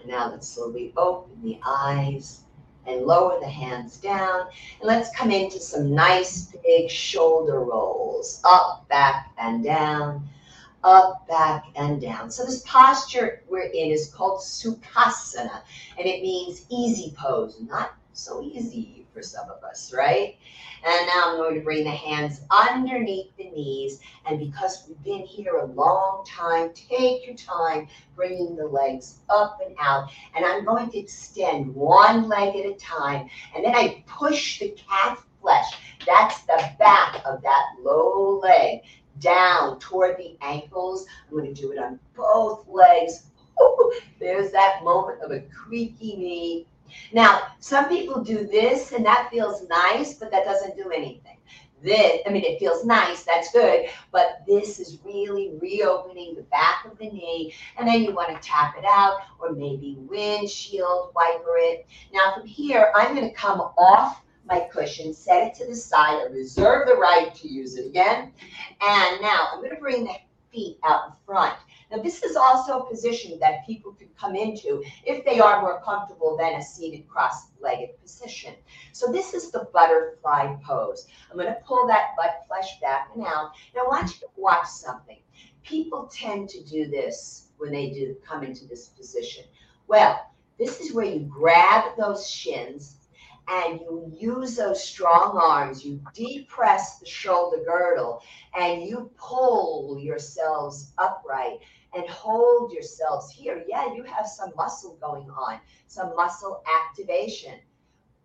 [0.00, 2.40] And now let's slowly open the eyes
[2.86, 4.48] and lower the hands down.
[4.80, 10.28] And let's come into some nice big shoulder rolls, up, back, and down,
[10.82, 12.30] up, back, and down.
[12.30, 15.62] So this posture we're in is called Sukhasana,
[15.98, 20.36] and it means easy pose, not so easy for some of us, right?
[20.86, 23.98] And now I'm going to bring the hands underneath the knees.
[24.26, 29.58] And because we've been here a long time, take your time bringing the legs up
[29.66, 30.10] and out.
[30.36, 33.28] And I'm going to extend one leg at a time.
[33.56, 35.66] And then I push the calf flesh.
[36.06, 38.82] That's the back of that low leg
[39.18, 41.06] down toward the ankles.
[41.28, 43.24] I'm going to do it on both legs.
[43.60, 46.66] Ooh, there's that moment of a creaky knee
[47.12, 51.36] now, some people do this and that feels nice, but that doesn't do anything.
[51.82, 56.84] This, I mean, it feels nice, that's good, but this is really reopening the back
[56.84, 61.56] of the knee, and then you want to tap it out or maybe windshield wiper
[61.58, 61.86] it.
[62.12, 66.20] Now, from here, I'm going to come off my cushion, set it to the side,
[66.20, 68.32] I reserve the right to use it again.
[68.80, 70.14] And now I'm going to bring the
[70.50, 71.54] feet out in front.
[71.90, 75.80] Now, this is also a position that people can come into if they are more
[75.82, 78.54] comfortable than a seated cross-legged position.
[78.92, 81.06] So this is the butterfly pose.
[81.30, 83.52] I'm going to pull that butt flesh back and out.
[83.74, 85.18] Now, I want you to watch something.
[85.62, 89.44] People tend to do this when they do come into this position.
[89.86, 92.96] Well, this is where you grab those shins
[93.48, 98.22] and you use those strong arms, you depress the shoulder girdle,
[98.58, 101.58] and you pull yourselves upright
[101.94, 103.64] and hold yourselves here.
[103.68, 107.54] Yeah, you have some muscle going on, some muscle activation.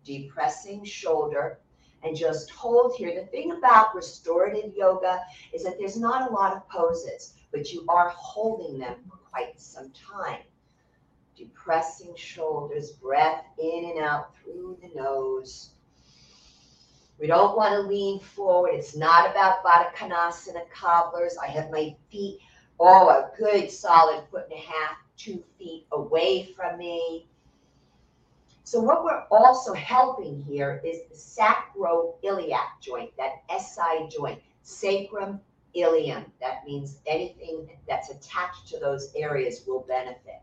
[0.04, 1.60] Depressing shoulder
[2.04, 3.18] and just hold here.
[3.18, 5.20] The thing about restorative yoga
[5.52, 9.58] is that there's not a lot of poses, but you are holding them for quite
[9.58, 10.40] some time.
[11.36, 15.70] Depressing shoulders, breath in and out through the nose.
[17.18, 18.74] We don't want to lean forward.
[18.74, 21.36] It's not about Baddha Konasana cobblers.
[21.42, 22.40] I have my feet
[22.80, 27.26] oh, a good solid foot and a half, two feet away from me.
[28.64, 35.40] So what we're also helping here is the sacroiliac joint, that SI joint, sacrum
[35.74, 36.24] ilium.
[36.40, 40.40] That means anything that's attached to those areas will benefit.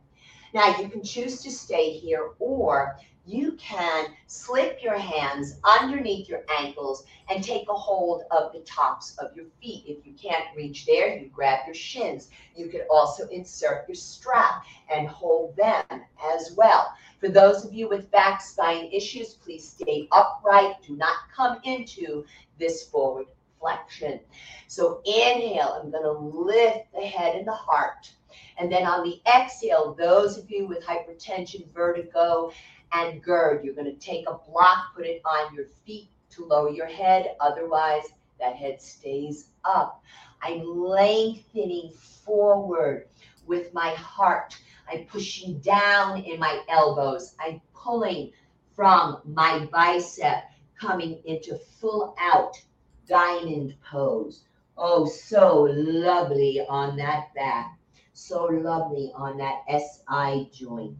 [0.53, 6.43] Now you can choose to stay here or you can slip your hands underneath your
[6.59, 9.85] ankles and take a hold of the tops of your feet.
[9.87, 12.29] If you can't reach there, you grab your shins.
[12.55, 15.85] You could also insert your strap and hold them
[16.33, 16.93] as well.
[17.19, 20.81] For those of you with back spine issues, please stay upright.
[20.85, 22.25] Do not come into
[22.57, 23.27] this forward
[23.59, 24.19] flexion.
[24.67, 28.11] So inhale, I'm going to lift the head and the heart.
[28.57, 32.51] And then on the exhale, those of you with hypertension, vertigo,
[32.93, 33.63] and GERD.
[33.63, 37.35] You're going to take a block, put it on your feet to lower your head.
[37.39, 38.03] Otherwise,
[38.39, 40.03] that head stays up.
[40.41, 41.91] I'm lengthening
[42.25, 43.07] forward
[43.45, 44.57] with my heart.
[44.91, 47.35] I'm pushing down in my elbows.
[47.39, 48.31] I'm pulling
[48.75, 50.43] from my bicep,
[50.79, 52.59] coming into full out
[53.07, 54.43] diamond pose.
[54.77, 57.77] Oh, so lovely on that back.
[58.13, 60.97] So lovely on that SI joint.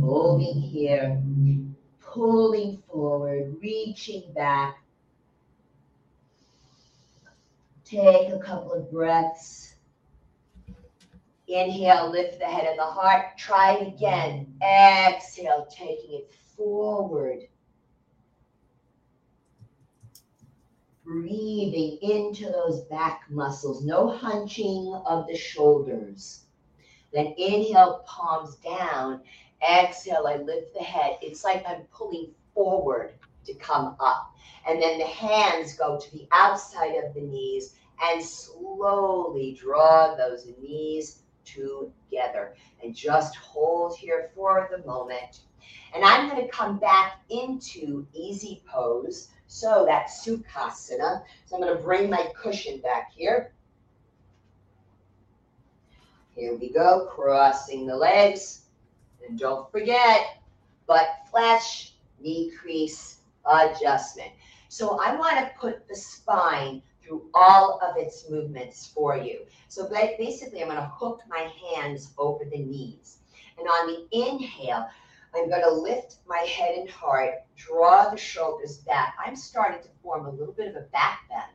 [0.00, 1.22] Holding here,
[2.00, 4.82] pulling forward, reaching back.
[7.84, 9.74] Take a couple of breaths.
[11.48, 13.36] Inhale, lift the head and the heart.
[13.36, 14.54] Try it again.
[14.62, 17.40] Exhale, taking it forward.
[21.04, 23.84] Breathing into those back muscles.
[23.84, 26.44] No hunching of the shoulders.
[27.12, 29.22] Then inhale, palms down.
[29.68, 31.18] Exhale, I lift the head.
[31.22, 33.12] It's like I'm pulling forward
[33.46, 34.34] to come up.
[34.66, 40.46] And then the hands go to the outside of the knees and slowly draw those
[40.60, 42.54] knees together.
[42.82, 45.40] And just hold here for the moment.
[45.94, 49.28] And I'm going to come back into easy pose.
[49.48, 51.22] So that's Sukhasana.
[51.46, 53.52] So I'm going to bring my cushion back here.
[56.34, 58.62] Here we go, crossing the legs.
[59.26, 60.42] And don't forget,
[60.86, 64.30] butt flesh, knee crease, adjustment.
[64.68, 69.40] So I want to put the spine through all of its movements for you.
[69.68, 73.18] So basically, I'm going to hook my hands over the knees.
[73.58, 74.88] And on the inhale,
[75.34, 79.14] I'm going to lift my head and heart, draw the shoulders back.
[79.24, 81.52] I'm starting to form a little bit of a back bend.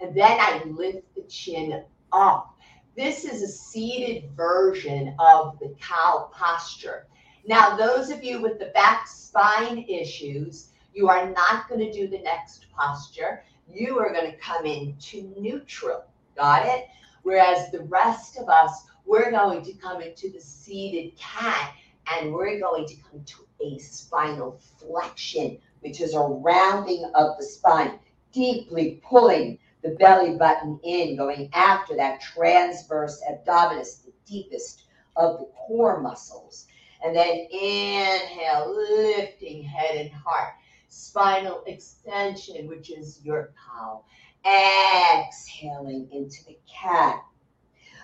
[0.00, 2.56] And then I lift the chin up
[3.00, 7.06] this is a seated version of the cow posture.
[7.46, 12.08] Now, those of you with the back spine issues, you are not going to do
[12.08, 13.42] the next posture.
[13.72, 16.04] You are going to come into neutral.
[16.36, 16.88] Got it?
[17.22, 21.72] Whereas the rest of us, we're going to come into the seated cat
[22.12, 27.44] and we're going to come to a spinal flexion, which is a rounding of the
[27.44, 27.98] spine,
[28.30, 34.84] deeply pulling the belly button in, going after that transverse abdominis, the deepest
[35.16, 36.66] of the core muscles.
[37.02, 40.52] And then inhale, lifting head and heart.
[40.88, 44.04] Spinal extension, which is your cow.
[44.44, 47.22] Exhaling into the cat.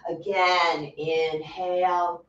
[0.08, 2.24] Again, inhale.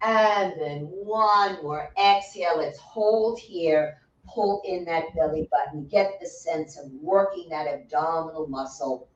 [0.00, 2.58] And then one more exhale.
[2.58, 3.98] Let's hold here
[4.32, 9.08] pull in that belly button, get the sense of working that abdominal muscle.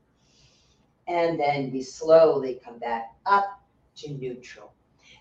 [1.09, 3.61] And then we slowly come back up
[3.97, 4.73] to neutral.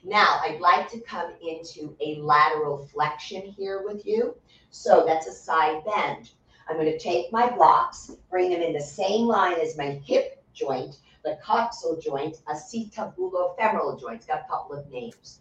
[0.04, 4.36] Now, I'd like to come into a lateral flexion here with you.
[4.72, 6.32] So that's a side bend.
[6.68, 10.44] I'm going to take my blocks, bring them in the same line as my hip
[10.54, 14.18] joint, the coxal joint, acetabulofemoral joint.
[14.18, 15.40] It's got a couple of names.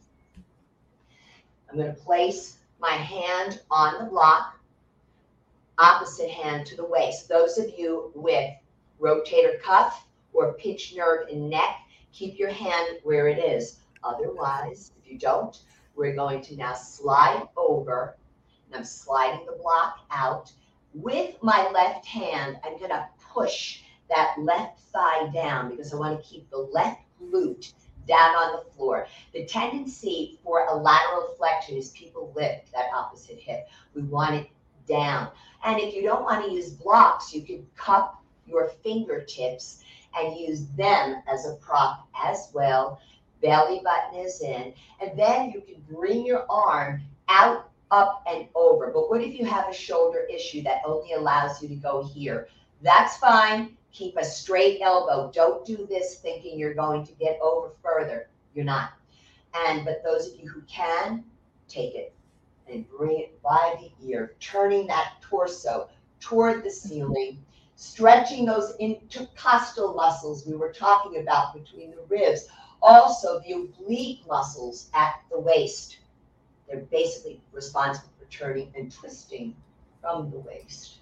[1.71, 4.59] I'm going to place my hand on the block,
[5.79, 7.29] opposite hand to the waist.
[7.29, 8.51] Those of you with
[9.01, 11.77] rotator cuff or pinched nerve in neck,
[12.13, 13.81] keep your hand where it is.
[14.03, 15.61] Otherwise, if you don't,
[15.95, 18.17] we're going to now slide over.
[18.67, 20.53] And I'm sliding the block out.
[20.95, 26.23] With my left hand, I'm going to push that left thigh down because I want
[26.23, 27.73] to keep the left glute
[28.11, 29.07] down on the floor.
[29.33, 33.69] The tendency for a lateral flexion is people lift that opposite hip.
[33.95, 34.49] We want it
[34.89, 35.29] down.
[35.65, 39.85] And if you don't want to use blocks, you can cup your fingertips
[40.19, 43.01] and use them as a prop as well.
[43.41, 44.75] Belly button is in.
[45.01, 48.91] And then you can bring your arm out, up, and over.
[48.93, 52.49] But what if you have a shoulder issue that only allows you to go here?
[52.83, 53.77] That's fine.
[53.93, 55.31] Keep a straight elbow.
[55.35, 58.29] Don't do this thinking you're going to get over further.
[58.55, 58.93] You're not.
[59.55, 61.25] And but those of you who can,
[61.69, 62.13] take it
[62.69, 65.89] and bring it by the ear, turning that torso
[66.21, 67.39] toward the ceiling,
[67.77, 72.47] stretching those intercostal muscles we were talking about between the ribs.
[72.83, 75.99] Also, the oblique muscles at the waist.
[76.69, 79.57] They're basically responsible for turning and twisting
[80.01, 80.99] from the waist.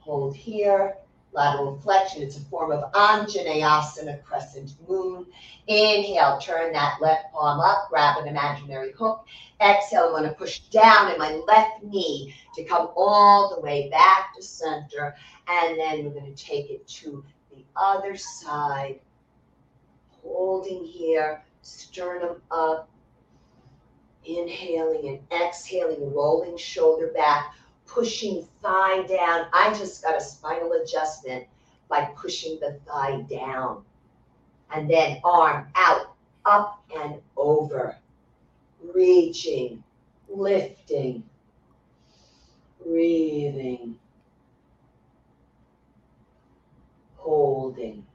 [0.00, 0.96] Hold here,
[1.32, 2.22] lateral flexion.
[2.22, 5.26] It's a form of Anjaneyasana, crescent moon.
[5.66, 9.26] Inhale, turn that left palm up, grab an imaginary hook.
[9.60, 13.88] Exhale, I'm going to push down in my left knee to come all the way
[13.90, 15.14] back to center.
[15.46, 19.00] And then we're going to take it to the other side.
[20.22, 22.88] Holding here, sternum up.
[24.24, 27.54] Inhaling and exhaling, rolling shoulder back
[27.88, 29.46] pushing thigh down.
[29.52, 31.46] I just got a spinal adjustment
[31.88, 33.84] by pushing the thigh down.
[34.72, 36.14] And then arm out,
[36.44, 37.96] up and over.
[38.94, 39.82] Reaching,
[40.28, 41.24] lifting,
[42.84, 43.98] breathing,
[47.16, 48.06] holding.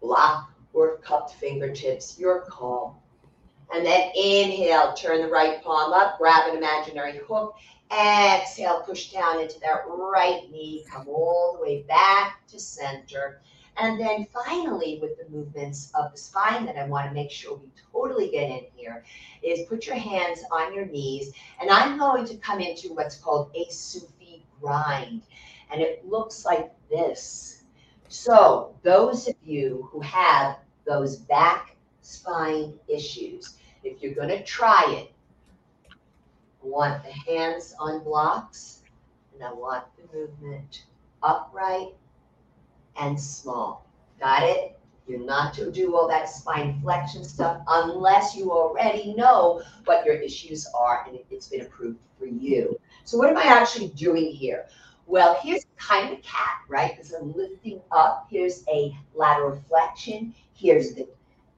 [0.00, 3.02] Block or cupped fingertips, your call.
[3.72, 7.56] And then inhale, turn the right palm up, grab an imaginary hook.
[7.90, 13.40] Exhale, push down into that right knee, come all the way back to center.
[13.76, 17.56] And then finally, with the movements of the spine that I want to make sure
[17.56, 19.04] we totally get in here,
[19.42, 21.32] is put your hands on your knees.
[21.60, 25.22] And I'm going to come into what's called a Sufi grind.
[25.72, 27.64] And it looks like this.
[28.08, 31.73] So, those of you who have those back
[32.04, 35.12] spine issues, if you're going to try it,
[35.90, 38.82] I want the hands on blocks
[39.34, 40.84] and I want the movement
[41.22, 41.88] upright
[42.96, 43.86] and small.
[44.20, 44.78] Got it?
[45.06, 50.14] You're not to do all that spine flexion stuff unless you already know what your
[50.14, 52.78] issues are and it's been approved for you.
[53.04, 54.66] So, what am I actually doing here?
[55.06, 56.92] Well, here's kind of cat, right?
[56.96, 58.26] Because I'm lifting up.
[58.30, 60.34] Here's a lateral flexion.
[60.54, 61.06] Here's the,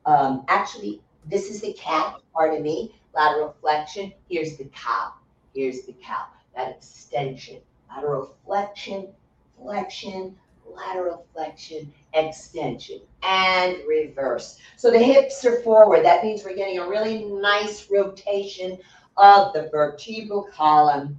[0.07, 4.12] um, actually, this is the cat, pardon me, lateral flexion.
[4.30, 5.12] Here's the cow.
[5.54, 6.26] Here's the cow.
[6.54, 9.09] That extension, lateral flexion,
[9.61, 14.59] flexion, lateral flexion, extension, and reverse.
[14.76, 16.04] So the hips are forward.
[16.04, 18.78] That means we're getting a really nice rotation
[19.16, 21.16] of the vertebral column,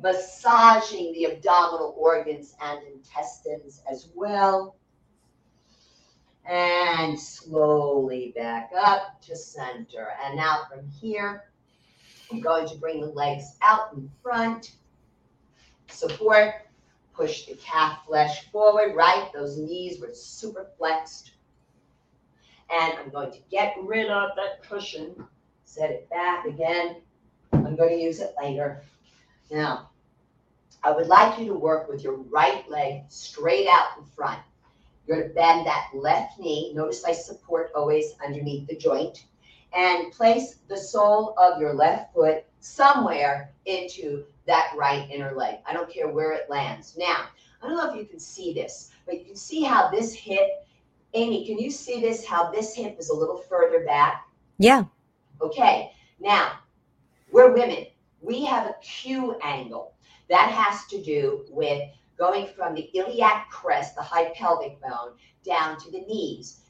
[0.00, 4.76] massaging the abdominal organs and intestines as well.
[6.48, 10.08] And slowly back up to center.
[10.24, 11.44] And now from here,
[12.30, 14.72] I'm going to bring the legs out in front.
[15.88, 16.54] Support
[17.14, 19.30] Push the calf flesh forward, right?
[19.34, 21.32] Those knees were super flexed.
[22.70, 25.14] And I'm going to get rid of that cushion,
[25.64, 26.96] set it back again.
[27.52, 28.82] I'm going to use it later.
[29.50, 29.90] Now,
[30.82, 34.40] I would like you to work with your right leg straight out in front.
[35.06, 36.72] You're going to bend that left knee.
[36.74, 39.26] Notice I support always underneath the joint.
[39.74, 45.56] And place the sole of your left foot somewhere into that right inner leg.
[45.66, 46.96] I don't care where it lands.
[46.98, 47.28] Now,
[47.62, 50.48] I don't know if you can see this, but you can see how this hip,
[51.14, 52.24] Amy, can you see this?
[52.24, 54.26] How this hip is a little further back?
[54.58, 54.84] Yeah.
[55.40, 55.92] Okay.
[56.20, 56.58] Now,
[57.30, 57.86] we're women.
[58.20, 59.94] We have a Q angle.
[60.28, 61.82] That has to do with
[62.22, 65.10] going from the iliac crest, the high pelvic bone,
[65.44, 66.60] down to the knees.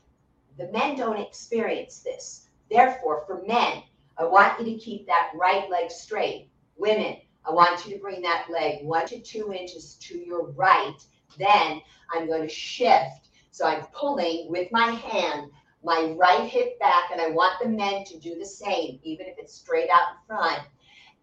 [0.57, 2.49] The men don't experience this.
[2.71, 3.83] Therefore, for men,
[4.17, 6.49] I want you to keep that right leg straight.
[6.79, 10.97] Women, I want you to bring that leg one to two inches to your right.
[11.37, 11.83] Then
[12.15, 13.29] I'm going to shift.
[13.51, 15.51] So I'm pulling with my hand
[15.85, 19.37] my right hip back, and I want the men to do the same, even if
[19.37, 20.63] it's straight out in front,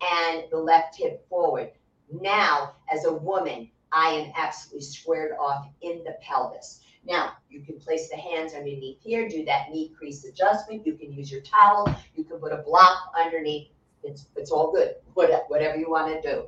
[0.03, 1.71] and the left hip forward.
[2.11, 6.81] Now, as a woman, I am absolutely squared off in the pelvis.
[7.05, 10.85] Now, you can place the hands underneath here, do that knee crease adjustment.
[10.85, 11.93] You can use your towel.
[12.15, 13.69] You can put a block underneath
[14.03, 16.45] it's, it's all good, whatever you want to do.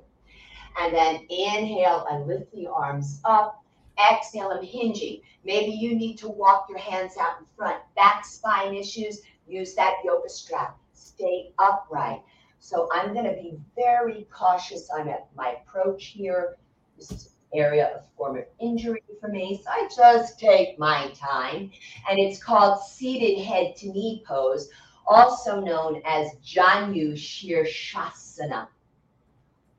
[0.79, 3.63] And then inhale and lift the arms up.
[4.11, 5.21] Exhale, I'm hinging.
[5.43, 7.77] Maybe you need to walk your hands out in front.
[7.95, 10.77] Back spine issues, use that yoga strap.
[10.93, 12.21] Stay upright.
[12.59, 16.57] So I'm going to be very cautious on my approach here.
[17.01, 21.71] This is an area of former injury for me, so I just take my time.
[22.07, 24.69] And it's called seated head to knee pose
[25.07, 28.67] also known as Janu Shirshasana.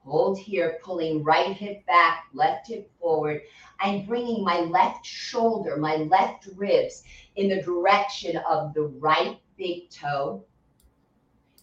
[0.05, 3.43] Hold here, pulling right hip back, left hip forward.
[3.79, 7.05] I'm bringing my left shoulder, my left ribs
[7.37, 10.45] in the direction of the right big toe.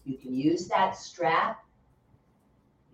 [0.06, 1.62] You can use that strap.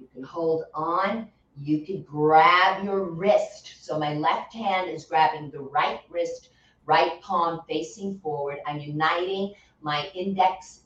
[0.01, 1.31] You can hold on.
[1.63, 3.75] You can grab your wrist.
[3.81, 6.51] So my left hand is grabbing the right wrist,
[6.85, 8.59] right palm facing forward.
[8.67, 10.81] I'm uniting my index,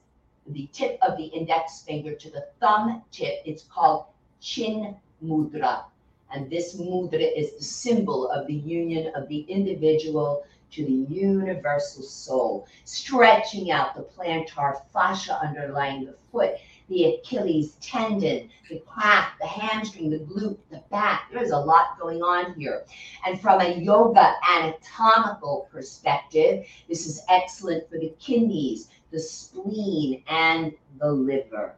[0.46, 3.42] the tip of the index finger to the thumb tip.
[3.44, 4.06] It's called
[4.40, 5.84] Chin Mudra.
[6.32, 12.02] And this mudra is the symbol of the union of the individual to the universal
[12.02, 16.54] soul, stretching out the plantar fascia underlying the foot,
[16.90, 21.30] the Achilles tendon, the calf, the hamstring, the glute, the back.
[21.32, 22.84] There's a lot going on here.
[23.24, 30.72] And from a yoga anatomical perspective, this is excellent for the kidneys, the spleen, and
[30.98, 31.76] the liver.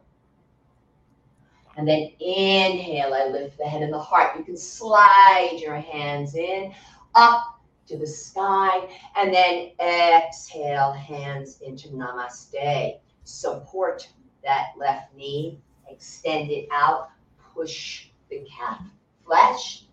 [1.77, 4.35] And then inhale, I lift the head and the heart.
[4.37, 6.73] You can slide your hands in,
[7.13, 12.99] up to the sky, and then exhale, hands into namaste.
[13.25, 14.07] Support
[14.43, 17.09] that left knee, extend it out,
[17.53, 18.81] push the calf
[19.25, 19.85] flesh.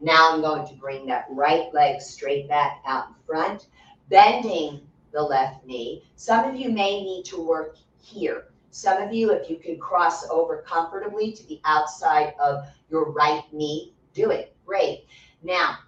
[0.00, 3.66] Now I'm going to bring that right leg straight back out in front,
[4.08, 4.80] bending
[5.12, 6.04] the left knee.
[6.16, 8.48] Some of you may need to work here.
[8.70, 13.42] Some of you, if you can cross over comfortably to the outside of your right
[13.52, 14.54] knee, do it.
[14.66, 15.06] Great.
[15.42, 15.78] Now,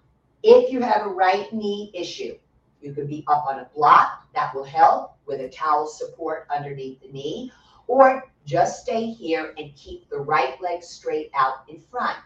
[0.42, 2.38] if you have a right knee issue,
[2.80, 7.00] you could be up on a block, that will help with a towel support underneath
[7.02, 7.52] the knee,
[7.89, 12.16] or just stay here and keep the right leg straight out in front.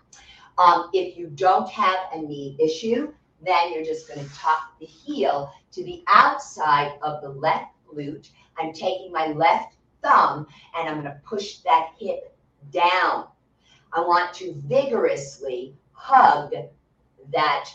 [0.59, 3.13] Um, if you don't have a knee issue,
[3.45, 8.29] then you're just going to tuck the heel to the outside of the left glute.
[8.59, 10.47] I'm taking my left thumb
[10.77, 12.37] and I'm going to push that hip
[12.71, 13.27] down.
[13.93, 16.53] I want to vigorously hug
[17.33, 17.71] that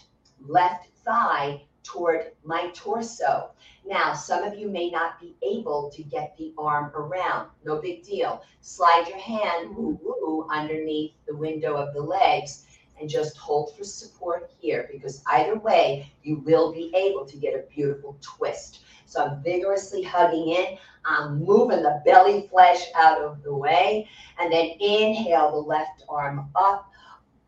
[0.45, 3.51] left thigh toward my torso.
[3.85, 7.49] Now, some of you may not be able to get the arm around.
[7.63, 8.43] No big deal.
[8.61, 12.65] Slide your hand woo, woo, underneath the window of the legs
[12.99, 17.53] and just hold for support here because either way, you will be able to get
[17.53, 18.81] a beautiful twist.
[19.05, 20.77] So I'm vigorously hugging in.
[21.05, 24.09] I'm moving the belly flesh out of the way.
[24.39, 26.91] And then inhale the left arm up.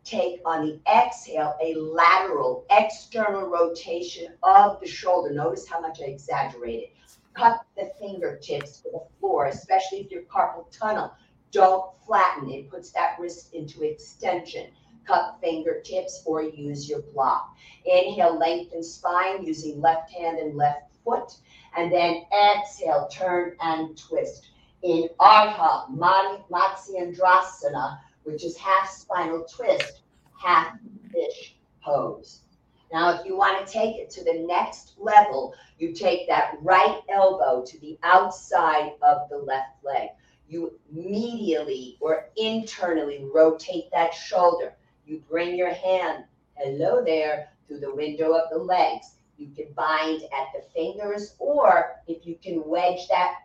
[0.09, 5.31] Take on the exhale a lateral external rotation of the shoulder.
[5.31, 6.89] Notice how much I exaggerated.
[7.35, 11.13] Cut the fingertips to the floor, especially if you're carpal tunnel.
[11.51, 12.49] Don't flatten.
[12.49, 14.71] It puts that wrist into extension
[15.05, 17.55] Cut fingertips or use your block.
[17.85, 21.35] Inhale, lengthen spine using left hand and left foot.
[21.77, 24.49] And then exhale, turn and twist.
[24.81, 25.87] In Ardha
[26.51, 29.98] Matsyendrasana, which is half spinal twist,
[30.39, 30.77] half
[31.11, 32.41] fish pose.
[32.91, 37.01] Now, if you want to take it to the next level, you take that right
[37.09, 40.09] elbow to the outside of the left leg.
[40.47, 44.73] You medially or internally rotate that shoulder.
[45.05, 46.23] You bring your hand,
[46.55, 49.15] hello there, through the window of the legs.
[49.37, 53.35] You can bind at the fingers, or if you can wedge that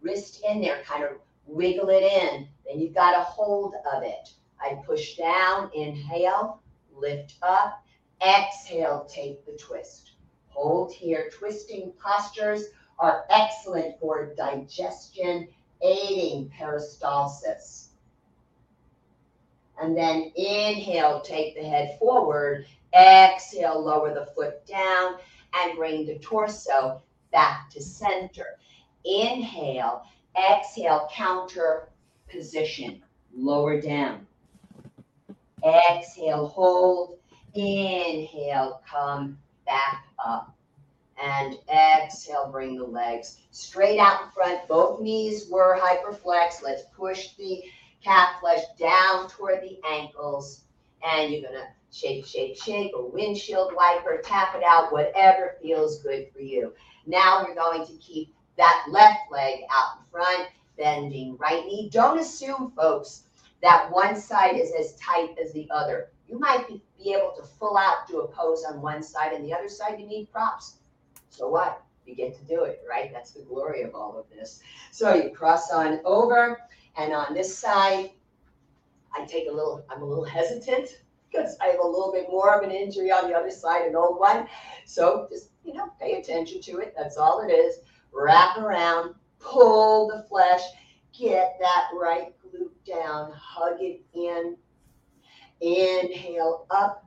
[0.00, 1.10] wrist in there, kind of
[1.46, 4.30] wiggle it in, then you've got a hold of it.
[4.60, 6.60] I push down, inhale,
[6.94, 7.84] lift up,
[8.26, 10.12] exhale, take the twist.
[10.48, 11.30] Hold here.
[11.32, 12.66] Twisting postures
[12.98, 15.48] are excellent for digestion,
[15.82, 17.88] aiding peristalsis.
[19.80, 22.66] And then inhale, take the head forward.
[22.92, 25.18] Exhale, lower the foot down
[25.54, 27.00] and bring the torso
[27.30, 28.58] back to center.
[29.04, 30.02] Inhale,
[30.36, 31.90] exhale, counter
[32.28, 33.02] position,
[33.32, 34.26] lower down.
[35.64, 37.18] Exhale, hold.
[37.54, 40.54] Inhale, come back up.
[41.22, 44.68] And exhale, bring the legs straight out in front.
[44.68, 46.62] Both knees were hyperflex.
[46.62, 47.62] Let's push the
[48.04, 50.62] calf flesh down toward the ankles.
[51.02, 56.02] And you're going to shake, shake, shake, a windshield wiper, tap it out, whatever feels
[56.02, 56.72] good for you.
[57.06, 61.88] Now we're going to keep that left leg out in front, bending right knee.
[61.90, 63.24] Don't assume, folks,
[63.62, 66.10] that one side is as tight as the other.
[66.28, 69.44] You might be, be able to full out do a pose on one side, and
[69.44, 70.76] the other side you need props.
[71.30, 71.82] So what?
[72.06, 73.12] You get to do it, right?
[73.12, 74.60] That's the glory of all of this.
[74.92, 76.58] So you cross on over.
[76.96, 78.10] And on this side,
[79.14, 82.56] I take a little, I'm a little hesitant because I have a little bit more
[82.56, 84.48] of an injury on the other side, an old one.
[84.84, 86.94] So just, you know, pay attention to it.
[86.96, 87.76] That's all it is.
[88.12, 90.62] Wrap around, pull the flesh,
[91.16, 92.37] get that right
[92.88, 94.56] down, hug it in.
[95.60, 97.04] Inhale up,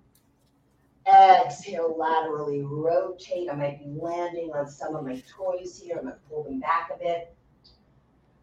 [1.07, 3.49] exhale laterally, rotate.
[3.49, 5.97] I might be landing on some of my toys here.
[5.97, 7.33] I'm going to pull them back a bit.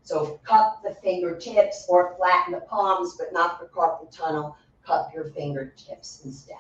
[0.03, 4.57] So cup the fingertips or flatten the palms, but not the carpal tunnel.
[4.85, 6.57] Cup your fingertips instead.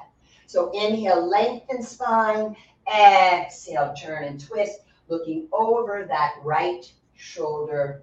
[0.46, 2.54] So inhale, lengthen spine.
[2.86, 8.02] Exhale, turn and twist, looking over that right shoulder.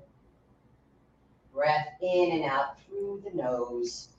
[1.56, 4.10] Breath in and out through the nose.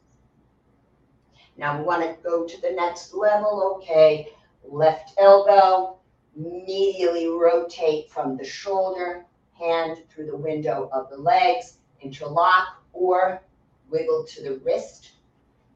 [1.58, 3.76] Now we want to go to the next level.
[3.76, 4.28] Okay,
[4.64, 5.98] left elbow,
[6.38, 13.42] medially rotate from the shoulder hand through the window of the legs, interlock or
[13.90, 15.12] wiggle to the wrist,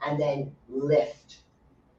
[0.06, 1.40] and then lift,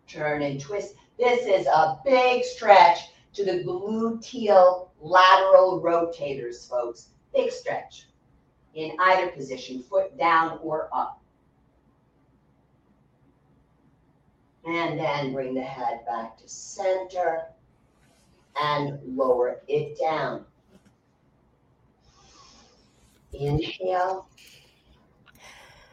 [0.08, 0.96] turn and twist.
[1.20, 7.10] This is a big stretch to the gluteal lateral rotators, folks.
[7.32, 8.08] Big stretch
[8.76, 11.22] in either position, foot down or up.
[14.66, 17.46] And then bring the head back to center
[18.62, 20.46] and lower it down.
[23.34, 24.28] Inhale.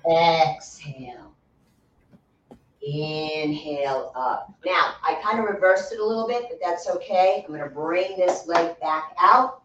[0.07, 1.35] Exhale.
[2.83, 4.55] Inhale up.
[4.65, 7.43] Now, I kind of reversed it a little bit, but that's okay.
[7.45, 9.63] I'm going to bring this leg back out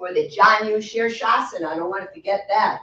[0.00, 1.66] for the Janu Shirshasana.
[1.66, 2.80] I don't want to forget that.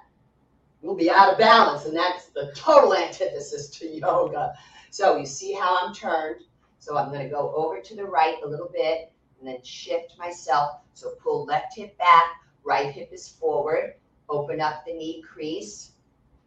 [0.84, 4.54] We'll be out of balance, and that's the total antithesis to yoga.
[4.92, 6.42] So you see how I'm turned.
[6.78, 10.14] So I'm going to go over to the right a little bit and then shift
[10.20, 10.82] myself.
[10.94, 12.26] So pull left hip back,
[12.64, 13.96] right hip is forward.
[14.30, 15.94] Open up the knee crease.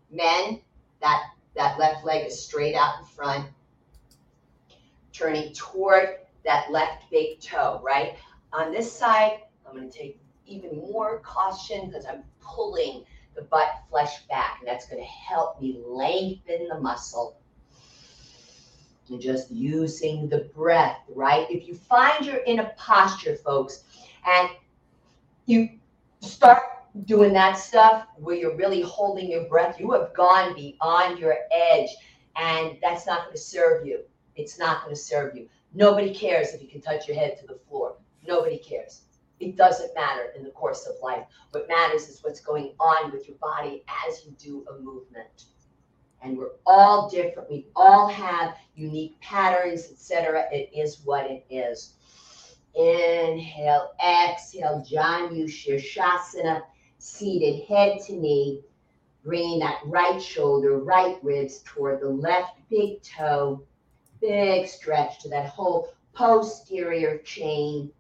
[0.09, 0.61] Men,
[1.03, 1.25] that,
[1.57, 3.49] that left leg is straight out in front.
[5.13, 8.15] Turning toward that left big toe, right?
[8.53, 10.20] On this side, I'm going to take
[10.51, 15.61] even more caution because I'm pulling the butt flesh back, and that's going to help
[15.61, 17.39] me lengthen the muscle.
[19.09, 21.47] And just using the breath, right?
[21.51, 23.85] If you find you're in a posture, folks,
[24.27, 24.51] and
[25.47, 25.69] you
[26.21, 26.63] start
[27.07, 31.89] doing that stuff where you're really holding your breath, you have gone beyond your edge,
[32.37, 34.01] and that's not going to serve you.
[34.37, 35.49] It's not going to serve you.
[35.75, 37.97] Nobody cares if you can touch your head to the floor.
[38.27, 39.03] Nobody cares.
[39.41, 41.25] It doesn't matter in the course of life.
[41.53, 45.47] What matters is what's going on with your body as you do a movement.
[46.23, 47.51] And we're all different.
[47.51, 50.45] We all have unique patterns, etc.
[50.53, 51.95] It is what it is.
[52.75, 56.63] Inhale, exhale, Janu Shirshasana,
[56.99, 58.61] seated head to knee,
[59.25, 63.63] bringing that right shoulder, right ribs toward the left big toe.
[64.21, 67.91] Big stretch to that whole posterior chain.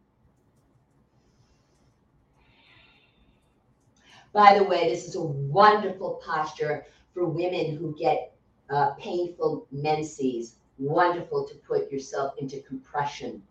[4.32, 8.32] By the way, this is a wonderful posture for women who get
[8.70, 10.56] uh, painful menses.
[10.78, 13.42] Wonderful to put yourself into compression.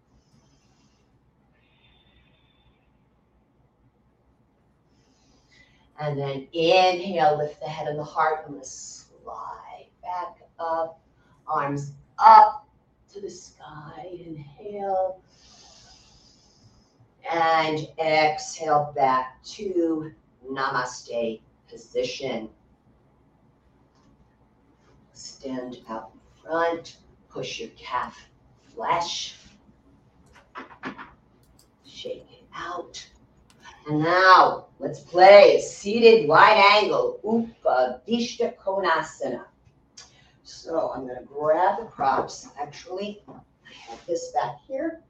[5.99, 8.45] And then inhale, lift the head and the heart.
[8.45, 11.01] I'm going to slide back up,
[11.45, 12.67] arms up
[13.13, 14.17] to the sky.
[14.25, 15.21] Inhale.
[17.29, 20.13] And exhale back to
[20.49, 21.39] namaste
[21.69, 22.49] position.
[25.13, 26.97] Stand out in front,
[27.29, 28.17] push your calf
[28.73, 29.35] flesh,
[31.85, 33.05] shake it out.
[33.87, 39.45] And now let's play seated wide angle, Upavistha Konasana.
[40.43, 42.47] So I'm going to grab the props.
[42.59, 45.01] Actually, I have this back here.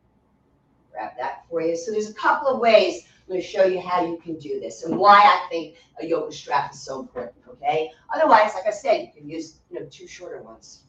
[0.91, 1.75] Grab that for you.
[1.75, 4.59] So there's a couple of ways I'm going to show you how you can do
[4.59, 7.91] this and why I think a yoga strap is so important, okay?
[8.11, 10.79] Otherwise, like I said, you can use, you know, two shorter ones.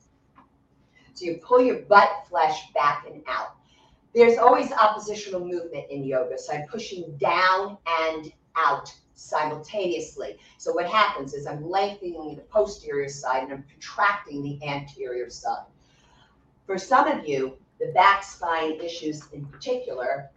[1.12, 3.56] So you pull your butt flesh back and out.
[4.14, 6.38] There's always oppositional movement in yoga.
[6.38, 10.38] So I'm pushing down and out simultaneously.
[10.56, 15.66] So what happens is I'm lengthening the posterior side and I'm contracting the anterior side.
[16.64, 20.30] For some of you, the back spine issues in particular,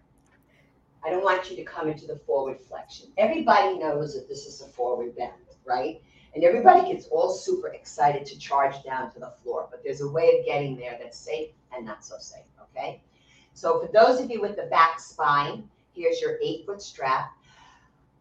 [1.06, 3.10] I don't want you to come into the forward flexion.
[3.18, 5.34] Everybody knows that this is a forward bend,
[5.66, 6.01] right?
[6.34, 10.10] And everybody gets all super excited to charge down to the floor, but there's a
[10.10, 13.01] way of getting there that's safe and not so safe, okay?
[13.54, 17.32] So for those of you with the back spine, here's your eight foot strap.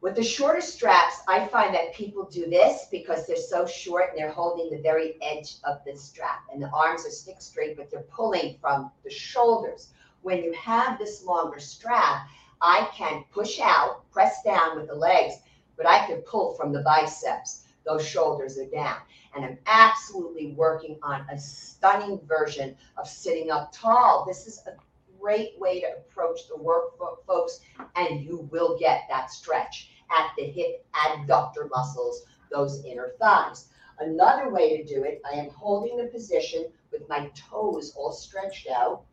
[0.03, 4.19] With the shorter straps, I find that people do this because they're so short and
[4.19, 7.91] they're holding the very edge of the strap and the arms are stick straight, but
[7.91, 9.91] they're pulling from the shoulders.
[10.23, 12.29] When you have this longer strap,
[12.65, 15.35] I can push out, press down with the legs,
[15.77, 17.65] but I can pull from the biceps.
[17.85, 18.99] Those shoulders are down.
[19.35, 24.25] And I'm absolutely working on a stunning version of sitting up tall.
[24.25, 24.77] This is a
[25.21, 26.97] great way to approach the work,
[27.27, 27.59] folks,
[27.97, 33.71] and you will get that stretch at the hip adductor muscles, those inner thighs.
[33.99, 38.69] Another way to do it, I am holding the position with my toes all stretched
[38.69, 39.05] out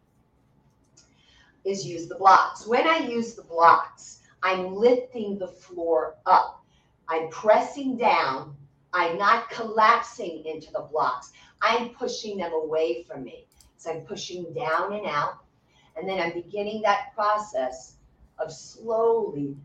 [1.66, 2.66] is use the blocks.
[2.66, 6.64] When I use the blocks, I'm lifting the floor up.
[7.08, 8.56] I'm pressing down.
[8.94, 11.32] I'm not collapsing into the blocks.
[11.62, 13.46] I'm pushing them away from me.
[13.78, 15.44] So I'm pushing down and out.
[15.96, 17.96] And then I'm beginning that process
[18.38, 19.58] of slowly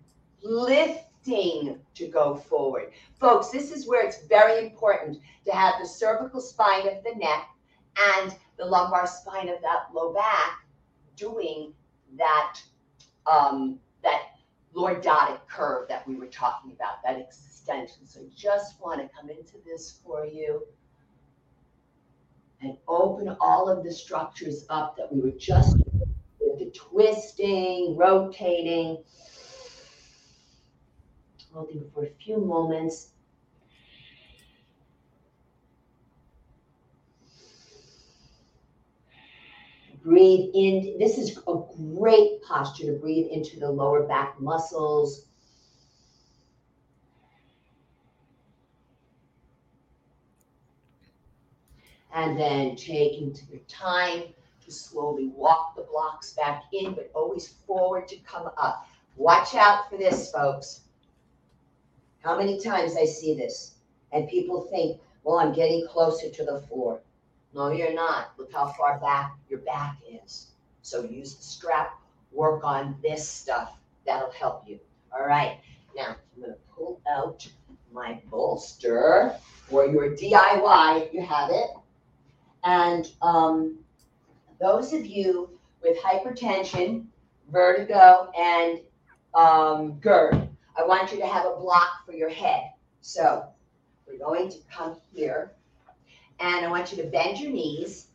[0.43, 2.93] lifting to go forward.
[3.19, 7.49] Folks, this is where it's very important to have the cervical spine of the neck
[8.17, 10.65] and the lumbar spine of that low back
[11.17, 11.73] doing
[12.19, 12.61] that
[13.27, 14.23] um, that
[14.75, 18.07] lordotic curve that we were talking about, that extension.
[18.07, 20.67] So just want to come into this for you
[22.61, 25.77] and open all of the structures up that we were just
[26.41, 29.03] with the twisting, rotating,
[31.53, 33.14] holding for a few moments.
[40.05, 40.97] breathe in.
[40.99, 41.55] This is a
[41.97, 45.27] great posture to breathe into the lower back muscles.
[52.15, 54.23] And then taking your time
[54.65, 58.87] to slowly walk the blocks back in, but always forward to come up.
[59.17, 60.83] Watch out for this, folks.
[62.21, 63.75] How many times I see this,
[64.13, 67.01] and people think, well, I'm getting closer to the floor.
[67.55, 68.33] No, you're not.
[68.37, 70.49] Look how far back your back is.
[70.83, 71.93] So use the strap,
[72.33, 73.79] work on this stuff.
[74.05, 74.81] That'll help you.
[75.13, 75.61] All right.
[75.97, 77.47] Now I'm going to pull out
[77.93, 79.37] my bolster
[79.71, 81.71] or your DIY you have it.
[82.65, 83.79] And um,
[84.61, 85.51] those of you
[85.83, 87.07] with hypertension,
[87.53, 88.81] vertigo, and
[89.35, 92.63] um, GERD, I want you to have a block for your head.
[93.01, 93.45] So
[94.09, 95.53] we're going to come here
[96.41, 98.09] and I want you to bend your knees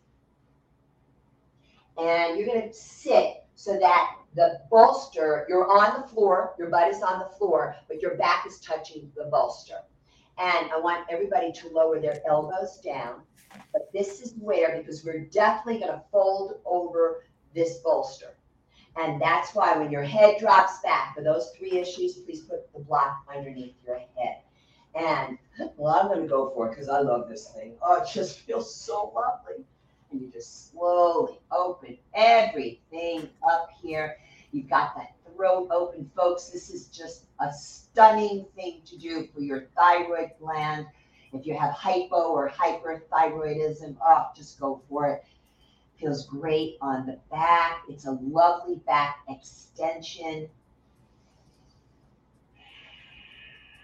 [1.99, 6.87] and you're going to sit so that the bolster, you're on the floor, your butt
[6.87, 9.79] is on the floor, but your back is touching the bolster.
[10.37, 13.21] And I want everybody to lower their elbows down.
[13.73, 18.37] But this is where, because we're definitely going to fold over this bolster.
[18.95, 22.79] And that's why when your head drops back for those three issues, please put the
[22.79, 24.43] block underneath your head.
[24.99, 25.37] And
[25.77, 27.75] well, I'm going to go for it because I love this thing.
[27.81, 29.63] Oh, it just feels so lovely.
[30.11, 34.17] And you just slowly open everything up here.
[34.51, 36.49] You've got that throat open, folks.
[36.49, 40.87] This is just a stunning thing to do for your thyroid gland.
[41.31, 45.23] If you have hypo or hyperthyroidism, oh, just go for it.
[45.99, 47.83] Feels great on the back.
[47.87, 50.49] It's a lovely back extension.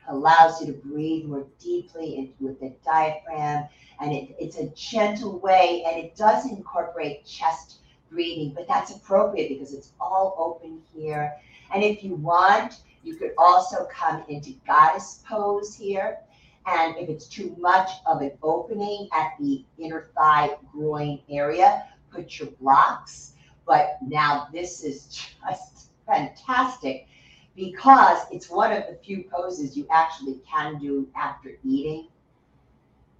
[0.08, 3.68] Allows you to breathe more deeply with the diaphragm.
[4.00, 7.80] And it, it's a gentle way, and it does incorporate chest
[8.10, 11.34] breathing, but that's appropriate because it's all open here.
[11.74, 16.20] And if you want, you could also come into goddess pose here.
[16.66, 22.40] And if it's too much of an opening at the inner thigh groin area, put
[22.40, 23.34] your blocks.
[23.68, 25.06] But now this is
[25.48, 27.08] just fantastic
[27.56, 32.10] because it's one of the few poses you actually can do after eating.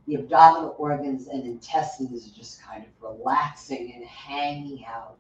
[0.08, 5.18] The abdominal organs and intestines are just kind of relaxing and hanging out.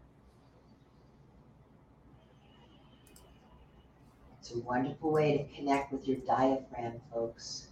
[4.39, 7.69] It's a wonderful way to connect with your diaphragm, folks.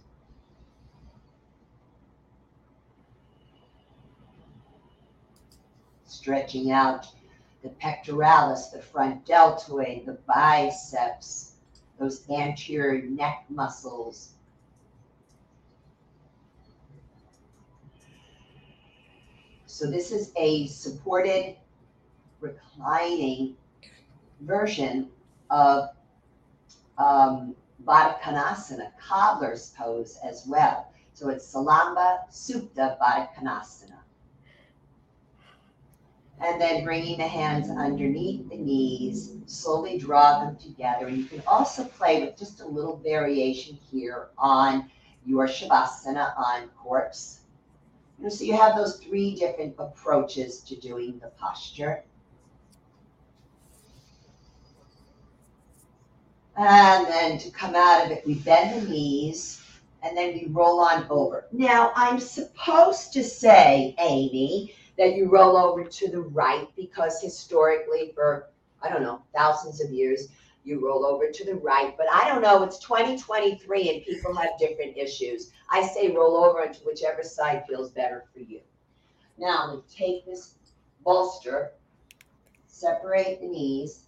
[6.04, 7.06] Stretching out
[7.64, 11.54] the pectoralis, the front deltoid, the biceps,
[11.98, 14.34] those anterior neck muscles.
[19.64, 21.56] So this is a supported
[22.40, 23.56] reclining
[24.42, 25.08] version
[25.48, 25.88] of
[26.98, 27.56] um,
[27.86, 30.92] Konasana, cobbler's pose as well.
[31.14, 32.98] So it's Salamba Supta
[33.34, 34.03] Konasana
[36.40, 41.06] and then bringing the hands underneath the knees, slowly draw them together.
[41.06, 44.90] And you can also play with just a little variation here on
[45.24, 47.40] your Shavasana on corpse.
[48.22, 52.04] And so you have those three different approaches to doing the posture.
[56.56, 59.60] And then to come out of it, we bend the knees
[60.02, 61.46] and then we roll on over.
[61.50, 68.12] Now, I'm supposed to say, Amy, that you roll over to the right because historically,
[68.14, 68.48] for
[68.82, 70.28] I don't know, thousands of years,
[70.64, 71.94] you roll over to the right.
[71.96, 75.52] But I don't know, it's 2023 and people have different issues.
[75.70, 78.60] I say roll over into whichever side feels better for you.
[79.38, 80.54] Now, I'm take this
[81.04, 81.72] bolster,
[82.66, 84.04] separate the knees,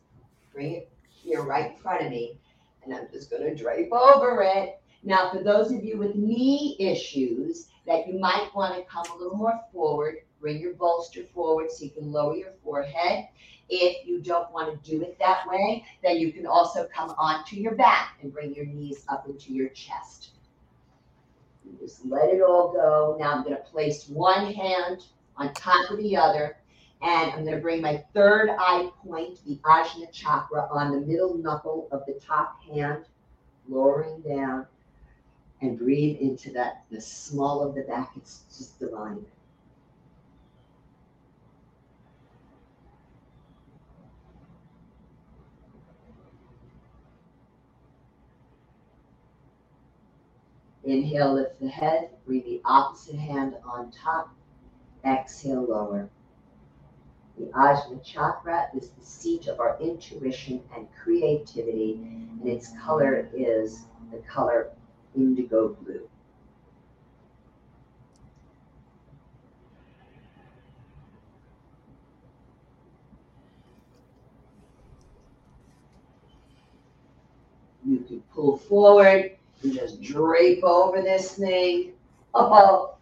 [0.53, 2.39] bring it here right in front of me,
[2.85, 4.81] and I'm just going to drape over it.
[5.03, 9.17] Now, for those of you with knee issues that you might want to come a
[9.17, 13.27] little more forward, Bring your bolster forward so you can lower your forehead.
[13.69, 17.57] If you don't want to do it that way, then you can also come onto
[17.57, 20.29] your back and bring your knees up into your chest.
[21.65, 23.17] You just let it all go.
[23.19, 26.59] Now I'm going to place one hand on top of the other,
[27.03, 31.37] and I'm going to bring my third eye point, the Ajna chakra, on the middle
[31.37, 33.05] knuckle of the top hand,
[33.69, 34.65] lowering down,
[35.61, 38.13] and breathe into that, the small of the back.
[38.15, 39.27] It's just divine.
[50.87, 52.11] Inhale, lift the head.
[52.25, 54.33] Bring the opposite hand on top.
[55.05, 56.09] Exhale, lower.
[57.37, 63.85] The Ajna chakra is the seat of our intuition and creativity, and its color is
[64.13, 64.71] the color
[65.17, 66.09] indigo blue.
[77.85, 81.93] You can pull forward and just drape over this thing.
[82.35, 82.97] Oh,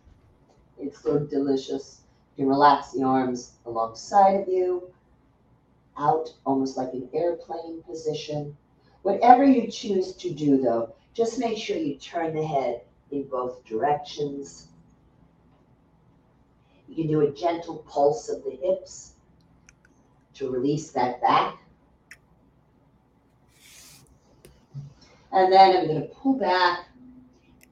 [0.79, 2.03] it's so delicious.
[2.37, 4.91] You can relax the arms alongside of you,
[5.97, 8.57] out almost like an airplane position.
[9.03, 13.65] Whatever you choose to do, though, just make sure you turn the head in both
[13.65, 14.69] directions.
[16.89, 19.15] You can do a gentle pulse of the hips
[20.35, 21.59] to release that back.
[25.35, 26.87] And then I'm going to pull back.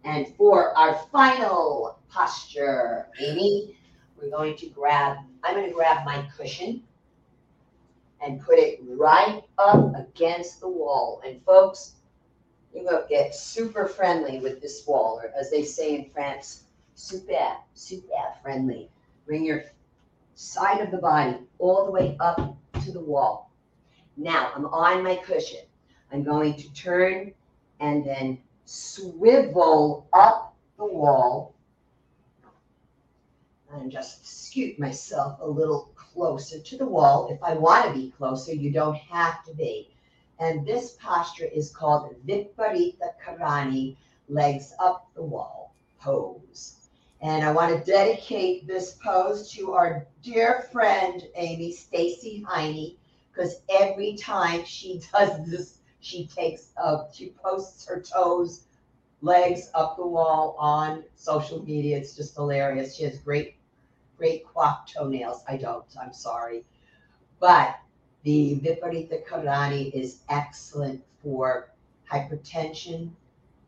[0.05, 3.77] And for our final posture, Amy,
[4.21, 6.83] we're going to grab, I'm going to grab my cushion
[8.21, 11.23] and put it right up against the wall.
[11.25, 11.95] And folks,
[12.75, 16.65] you're going to get super friendly with this wall, or as they say in France,
[16.97, 18.07] super, super
[18.43, 18.91] friendly.
[19.25, 19.65] Bring your
[20.35, 23.53] side of the body all the way up to the wall.
[24.17, 25.61] Now I'm on my cushion.
[26.13, 27.33] I'm going to turn
[27.83, 31.55] and then swivel up the wall
[33.73, 37.29] and just scoot myself a little closer to the wall.
[37.31, 39.91] If I want to be closer, you don't have to be.
[40.39, 43.97] And this posture is called Viparita Karani,
[44.29, 46.77] legs up the wall pose.
[47.21, 52.97] And I want to dedicate this pose to our dear friend Amy Stacy Heine,
[53.33, 58.65] because every time she does this she takes, uh, she posts her toes,
[59.23, 61.97] legs up the wall on social media.
[61.97, 62.97] It's just hilarious.
[62.97, 63.55] She has great,
[64.19, 65.45] great quack toenails.
[65.49, 65.85] I don't.
[65.99, 66.65] I'm sorry,
[67.39, 67.77] but
[68.25, 71.71] the Viparita Karani is excellent for
[72.11, 73.11] hypertension,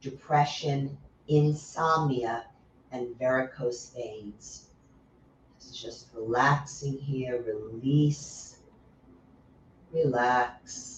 [0.01, 2.47] depression, insomnia,
[2.91, 4.71] and varicose veins.
[5.57, 7.43] It's just relaxing here.
[7.43, 8.59] Release,
[9.93, 10.94] relax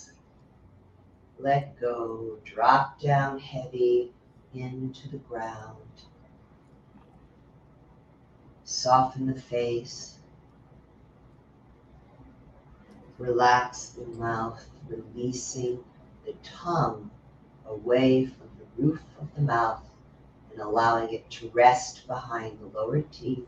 [1.39, 4.13] let go, drop down heavy
[4.55, 5.77] into the ground.
[8.65, 10.19] Soften the face.
[13.19, 15.83] Relax the mouth, releasing
[16.25, 17.11] the tongue
[17.67, 19.83] away from the roof of the mouth
[20.53, 23.47] and allowing it to rest behind the lower teeth.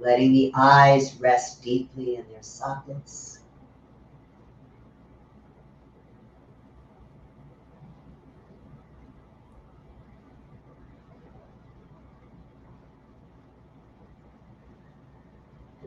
[0.00, 3.40] Letting the eyes rest deeply in their sockets.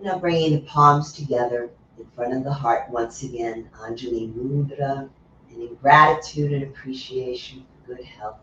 [0.02, 5.10] Now bringing the palms together in front of the heart once again, Anjali Mudra,
[5.50, 8.36] and in gratitude and appreciation for good health.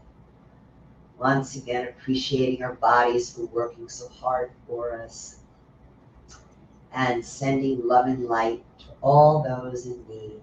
[1.19, 5.40] Once again, appreciating our bodies for working so hard for us
[6.93, 10.41] and sending love and light to all those in need.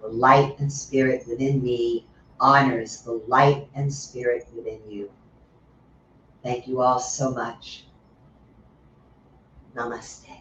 [0.00, 2.06] The light and spirit within me
[2.40, 5.10] honors the light and spirit within you.
[6.42, 7.84] Thank you all so much.
[9.74, 10.37] Namaste.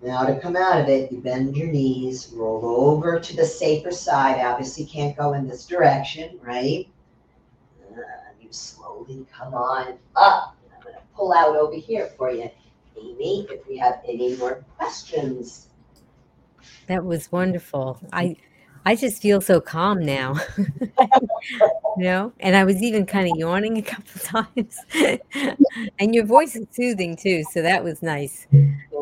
[0.00, 3.90] Now to come out of it, you bend your knees, roll over to the safer
[3.90, 4.40] side.
[4.40, 6.88] Obviously can't go in this direction, right?
[7.90, 8.00] Uh,
[8.40, 10.56] you slowly come on up.
[10.76, 12.48] I'm going to pull out over here for you,
[12.96, 15.66] Amy, if we have any more questions.
[16.86, 18.00] That was wonderful.
[18.12, 18.36] I
[18.86, 20.36] I just feel so calm now.
[21.98, 24.20] you know, and I was even kind of yawning a couple
[24.54, 24.78] times.
[25.98, 28.46] and your voice is soothing too, so that was nice.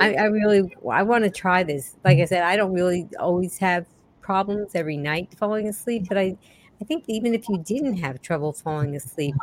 [0.01, 1.95] I, I really I want to try this.
[2.05, 3.87] Like I said, I don't really always have
[4.23, 6.37] problems every night falling asleep, but I
[6.81, 9.35] I think even if you didn't have trouble falling asleep,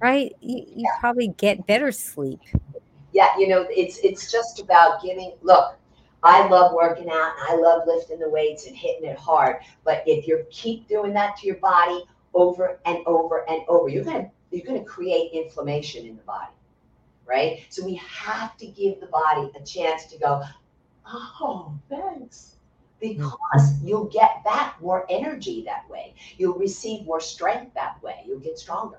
[0.00, 1.00] right, you, you yeah.
[1.00, 2.40] probably get better sleep.
[3.12, 5.32] Yeah, you know, it's it's just about giving.
[5.42, 5.76] Look,
[6.22, 9.62] I love working out and I love lifting the weights and hitting it hard.
[9.84, 12.04] But if you keep doing that to your body
[12.34, 16.52] over and over and over, you're gonna you're gonna create inflammation in the body,
[17.26, 17.60] right?
[17.68, 20.42] So we have to give the body a chance to go,
[21.06, 22.56] oh, thanks.
[23.02, 23.16] Mm.
[23.16, 26.14] Because you'll get back more energy that way.
[26.36, 28.22] You'll receive more strength that way.
[28.26, 28.98] You'll get stronger.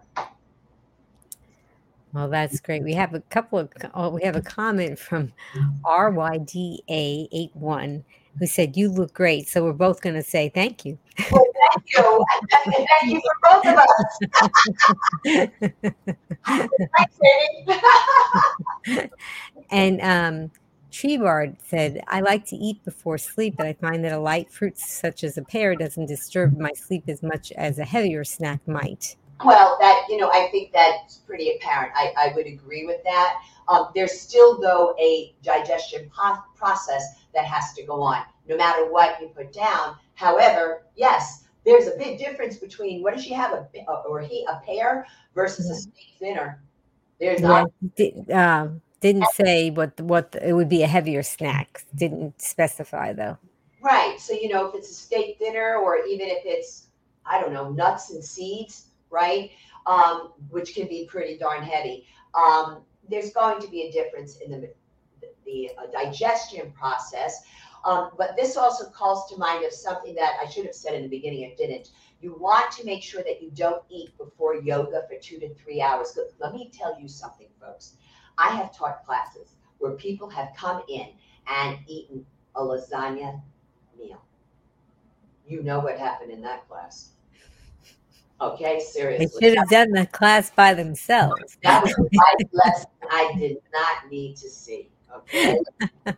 [2.14, 2.84] Well, that's great.
[2.84, 5.32] We have a couple of, oh, we have a comment from
[5.86, 8.04] RYDA81
[8.40, 9.48] who said, You look great.
[9.48, 10.98] So we're both going to say thank you.
[11.32, 12.26] Well, thank you.
[12.60, 13.78] thank you for both of
[18.98, 19.10] us.
[19.72, 20.52] and um,
[20.92, 24.52] Tree Bard said, I like to eat before sleep, but I find that a light
[24.52, 28.68] fruit such as a pear doesn't disturb my sleep as much as a heavier snack
[28.68, 29.16] might.
[29.46, 31.92] Well, that, you know, I think that's pretty apparent.
[31.96, 33.39] I, I would agree with that.
[33.68, 38.92] Um, there's still, though, a digestion po- process that has to go on, no matter
[38.92, 39.96] what you put down.
[40.16, 43.68] However, yes, there's a big difference between what does she have, a,
[44.08, 46.62] or he, a pear versus a steak dinner.
[47.20, 51.86] There's Yeah, not, di- um, didn't say what what it would be a heavier snack.
[51.96, 53.38] Didn't specify though.
[53.82, 54.20] right.
[54.20, 56.88] So, you know, if it's a steak dinner or even if it's,
[57.26, 59.51] I don't know, nuts and seeds, right?
[59.86, 62.05] Um, which can be pretty darn heavy.
[62.34, 64.74] Um, there's going to be a difference in the,
[65.45, 67.43] the uh, digestion process.
[67.84, 71.01] Um, but this also calls to mind of something that I should have said in
[71.01, 71.89] the beginning, I didn't.
[72.22, 75.82] You want to make sure that you don't eat before yoga for two to three
[75.82, 76.18] hours.
[76.39, 77.95] Let me tell you something, folks.
[78.38, 81.07] I have taught classes where people have come in
[81.47, 83.41] and eaten a lasagna
[83.97, 84.22] meal.
[85.47, 87.14] You know what happened in that class.
[88.42, 89.28] Okay, seriously.
[89.28, 91.58] They should have done the class by themselves.
[91.62, 94.89] That was a life lesson I did not need to see.
[95.16, 95.60] Okay.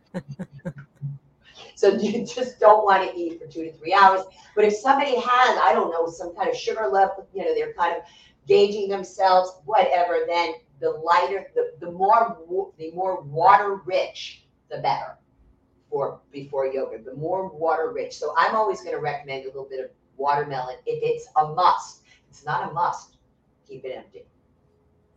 [1.76, 4.22] so you just don't want to eat for two to three hours.
[4.56, 7.74] But if somebody has, I don't know, some kind of sugar level, you know, they're
[7.74, 8.04] kind of
[8.48, 12.38] gauging themselves, whatever, then the lighter, the, the more
[12.78, 15.18] the more water rich, the better
[15.90, 17.04] for before yoga.
[17.04, 18.18] The more water rich.
[18.18, 22.03] So I'm always going to recommend a little bit of watermelon if it's a must.
[22.34, 23.18] It's not a must.
[23.70, 24.24] Keep it empty.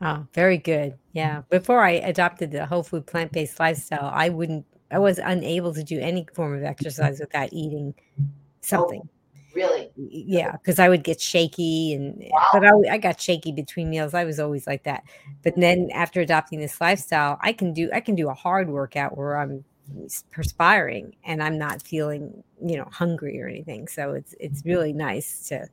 [0.02, 0.98] Oh, very good.
[1.14, 1.38] Yeah.
[1.38, 1.48] Mm-hmm.
[1.48, 4.66] Before I adopted the whole food plant based lifestyle, I wouldn't.
[4.90, 7.94] I was unable to do any form of exercise without eating
[8.60, 9.00] something.
[9.02, 9.90] Oh, really.
[9.96, 12.48] Yeah, because I would get shaky, and Wow.
[12.52, 14.12] but I, I got shaky between meals.
[14.12, 15.02] I was always like that.
[15.42, 19.16] But then after adopting this lifestyle, I can do I can do a hard workout
[19.16, 19.64] where I'm
[20.30, 23.88] perspiring and I'm not feeling you know hungry or anything.
[23.88, 25.66] So it's it's really nice to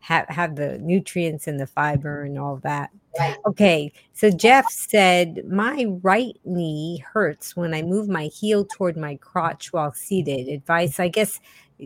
[0.00, 2.90] have have the nutrients and the fiber and all that.
[3.18, 3.36] Right.
[3.46, 9.16] Okay, so Jeff said my right knee hurts when I move my heel toward my
[9.16, 10.48] crotch while seated.
[10.48, 11.40] Advice, I guess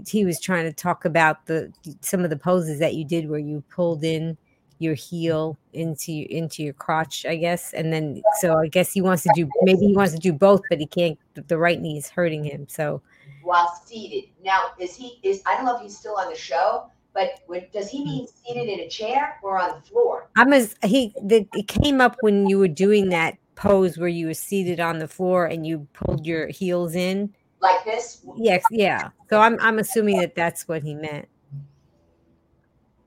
[0.07, 3.39] he was trying to talk about the some of the poses that you did where
[3.39, 4.37] you pulled in
[4.79, 9.01] your heel into your- into your crotch, I guess, and then so I guess he
[9.01, 11.19] wants to do maybe he wants to do both, but he can't.
[11.35, 13.01] The right knee is hurting him, so
[13.43, 14.31] while seated.
[14.45, 17.67] Now, is he is I don't know if he's still on the show, but when,
[17.73, 18.47] does he mean mm.
[18.47, 20.29] seated in a chair or on the floor?
[20.37, 24.27] I'm as he the, it came up when you were doing that pose where you
[24.27, 27.35] were seated on the floor and you pulled your heels in.
[27.61, 28.25] Like this?
[28.37, 29.11] Yes, yeah.
[29.29, 31.29] So I'm I'm assuming that that's what he meant.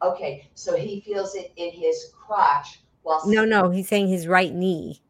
[0.02, 4.54] Okay, so he feels it in his crotch while No, no, he's saying his right
[4.54, 5.02] knee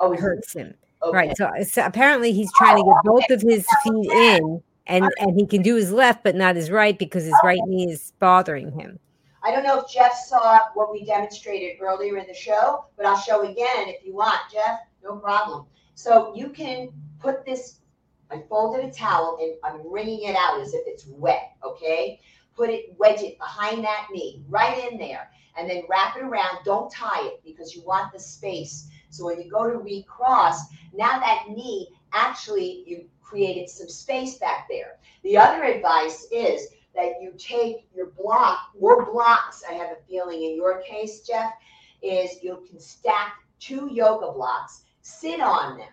[0.00, 0.74] oh, hurts him.
[1.02, 1.16] okay.
[1.16, 1.36] Right.
[1.36, 5.46] So, so apparently he's trying to get both of his feet in and and he
[5.46, 8.98] can do his left but not his right because his right knee is bothering him.
[9.42, 13.18] I don't know if Jeff saw what we demonstrated earlier in the show, but I'll
[13.18, 14.80] show again if you want, Jeff.
[15.02, 15.66] No problem.
[15.94, 17.80] So you can put this.
[18.30, 21.52] I folded a towel and I'm wringing it out as if it's wet.
[21.64, 22.20] Okay.
[22.54, 26.58] Put it, wedge it behind that knee, right in there, and then wrap it around.
[26.64, 28.88] Don't tie it because you want the space.
[29.10, 34.66] So when you go to recross, now that knee actually you created some space back
[34.68, 34.98] there.
[35.22, 39.62] The other advice is that you take your block or blocks.
[39.68, 41.52] I have a feeling in your case, Jeff,
[42.02, 45.88] is you can stack two yoga blocks, sit on them,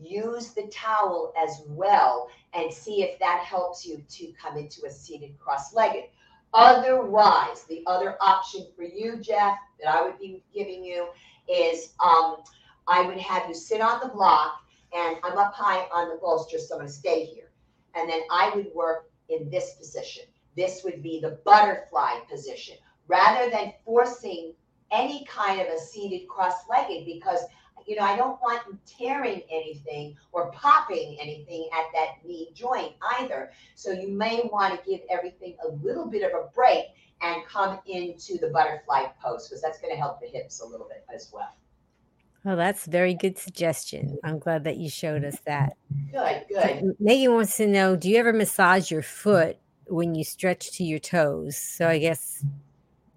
[0.00, 4.90] use the towel as well, and see if that helps you to come into a
[4.90, 6.04] seated cross legged.
[6.54, 11.08] Otherwise, the other option for you, Jeff, that I would be giving you
[11.48, 12.36] is um,
[12.86, 14.63] I would have you sit on the block
[14.94, 17.50] and I'm up high on the bolster, so I'm going to stay here.
[17.94, 20.24] And then I would work in this position.
[20.56, 22.76] This would be the butterfly position
[23.08, 24.54] rather than forcing
[24.90, 27.40] any kind of a seated cross legged because
[27.86, 32.92] you know I don't want you tearing anything or popping anything at that knee joint
[33.18, 33.50] either.
[33.74, 36.86] So you may want to give everything a little bit of a break
[37.20, 40.86] and come into the butterfly pose because that's going to help the hips a little
[40.88, 41.54] bit as well.
[42.44, 44.18] Well, that's a very good suggestion.
[44.22, 45.76] I'm glad that you showed us that.
[46.12, 46.94] Good, good.
[47.00, 49.56] Megan wants to know, do you ever massage your foot
[49.86, 51.56] when you stretch to your toes?
[51.56, 52.44] So I guess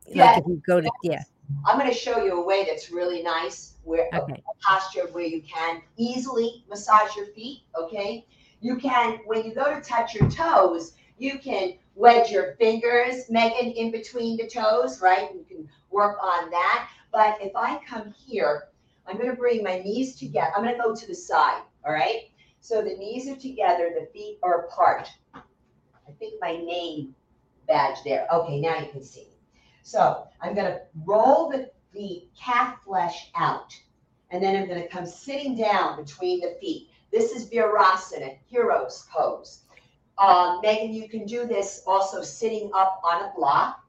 [0.05, 0.25] Yeah.
[0.27, 1.23] like if you go to yeah.
[1.65, 4.41] I'm going to show you a way that's really nice where a Okay.
[4.61, 7.63] posture where you can easily massage your feet.
[7.77, 8.25] Okay.
[8.61, 13.71] You can, when you go to touch your toes, you can wedge your fingers, Megan,
[13.71, 15.29] in between the toes, right?
[15.33, 16.89] You can work on that.
[17.11, 18.69] But if I come here,
[19.07, 20.51] I'm going to bring my knees together.
[20.55, 21.61] I'm going to go to the side.
[21.85, 22.29] All right.
[22.59, 25.09] So the knees are together, the feet are apart.
[25.33, 27.15] I think my name
[27.67, 28.27] badge there.
[28.33, 29.27] Okay, now you can see.
[29.83, 33.73] So I'm going to roll the, the calf flesh out,
[34.31, 36.89] and then I'm going to come sitting down between the feet.
[37.11, 39.61] This is Virasana, hero's pose.
[40.17, 43.83] Um, Megan, you can do this also sitting up on a block.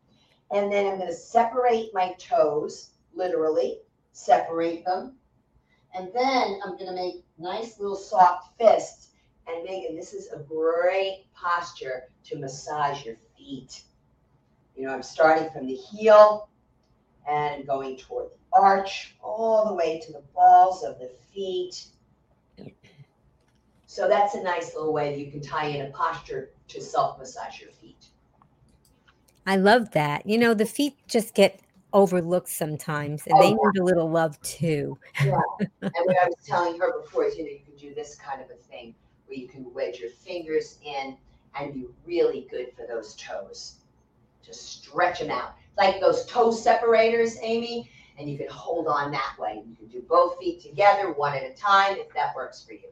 [0.50, 3.80] And then I'm going to separate my toes, literally,
[4.18, 5.14] separate them.
[5.94, 9.08] And then I'm going to make nice little soft fists.
[9.46, 13.82] And Megan, this is a great posture to massage your feet.
[14.76, 16.48] You know, I'm starting from the heel
[17.28, 21.86] and going toward the arch, all the way to the balls of the feet.
[23.86, 27.18] So that's a nice little way that you can tie in a posture to self
[27.18, 28.06] massage your feet.
[29.46, 30.26] I love that.
[30.26, 31.60] You know, the feet just get
[31.92, 34.98] overlooked sometimes and oh, they need a little love too.
[35.24, 35.40] yeah.
[35.80, 38.42] And what I was telling her before is, you know, you can do this kind
[38.42, 38.94] of a thing
[39.26, 41.16] where you can wedge your fingers in
[41.58, 43.76] and be really good for those toes
[44.44, 45.54] to stretch them out.
[45.76, 49.62] Like those toe separators, Amy, and you can hold on that way.
[49.66, 52.88] You can do both feet together, one at a time, if that works for you.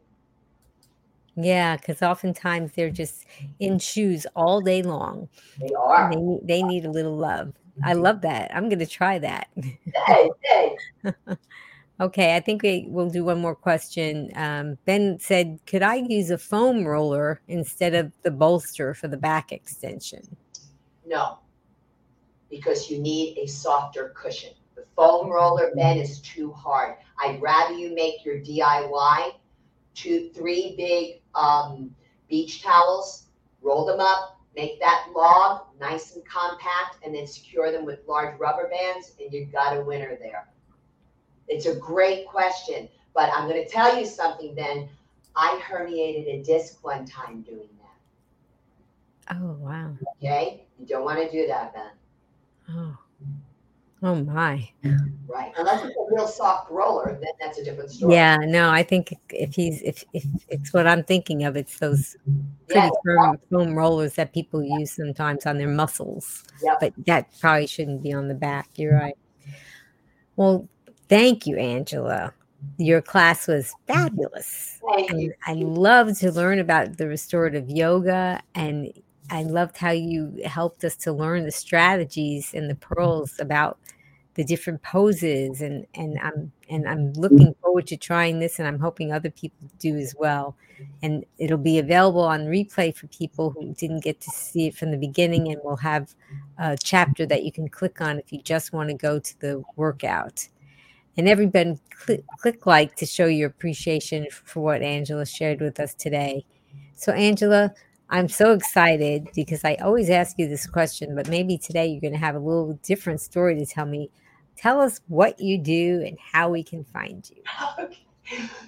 [1.36, 3.26] Yeah, because oftentimes they're just
[3.60, 5.28] in shoes all day long.
[5.60, 6.10] They are.
[6.10, 7.52] They, they need a little love.
[7.84, 8.02] I mm-hmm.
[8.02, 8.50] love that.
[8.54, 9.48] I'm going to try that.
[10.06, 10.76] Hey, hey.
[12.00, 14.30] okay, I think we will do one more question.
[14.34, 19.16] Um, ben said, "Could I use a foam roller instead of the bolster for the
[19.16, 20.36] back extension?"
[21.06, 21.38] No
[22.50, 24.50] because you need a softer cushion.
[24.74, 26.96] The foam roller bed is too hard.
[27.22, 29.32] I'd rather you make your DIY
[29.94, 31.94] two, three big um,
[32.28, 33.26] beach towels,
[33.62, 38.38] roll them up, make that log nice and compact, and then secure them with large
[38.40, 40.48] rubber bands, and you've got a winner there.
[41.46, 44.88] It's a great question, but I'm going to tell you something then.
[45.38, 47.68] I herniated a disc one time doing
[49.28, 49.36] that.
[49.36, 49.94] Oh, wow.
[50.16, 50.66] Okay?
[50.78, 51.90] You don't want to do that, Ben.
[52.70, 52.98] Oh.
[54.02, 54.68] Oh my.
[55.26, 55.52] Right.
[55.56, 58.14] Unless it's a real soft roller, then that's a different story.
[58.14, 62.14] Yeah, no, I think if he's if if it's what I'm thinking of, it's those
[62.68, 66.44] pretty firm foam rollers that people use sometimes on their muscles.
[66.62, 66.80] Yep.
[66.80, 68.68] But that probably shouldn't be on the back.
[68.76, 69.16] You're right.
[70.36, 70.68] Well,
[71.08, 72.34] thank you, Angela.
[72.76, 74.78] Your class was fabulous.
[75.46, 78.92] I love to learn about the restorative yoga and
[79.30, 82.94] I loved how you helped us to learn the strategies and the mm-hmm.
[82.94, 83.78] pearls about
[84.34, 87.20] the different poses and and I'm and I'm mm-hmm.
[87.20, 90.56] looking forward to trying this and I'm hoping other people do as well.
[91.02, 94.90] And it'll be available on replay for people who didn't get to see it from
[94.90, 96.14] the beginning and we'll have
[96.58, 99.62] a chapter that you can click on if you just want to go to the
[99.76, 100.48] workout.
[101.16, 105.94] And everybody click, click like to show your appreciation for what Angela shared with us
[105.94, 106.44] today.
[106.94, 107.72] So Angela,
[108.08, 112.12] I'm so excited because I always ask you this question, but maybe today you're going
[112.12, 114.10] to have a little different story to tell me.
[114.56, 117.42] Tell us what you do and how we can find you.
[117.78, 117.98] Okay.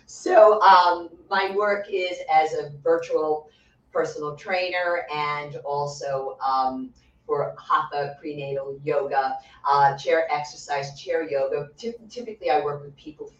[0.06, 3.50] So, um, my work is as a virtual
[3.92, 6.90] personal trainer and also um,
[7.26, 9.36] for Hatha prenatal yoga,
[9.68, 11.70] uh, chair exercise, chair yoga.
[12.08, 13.32] typically, I work with people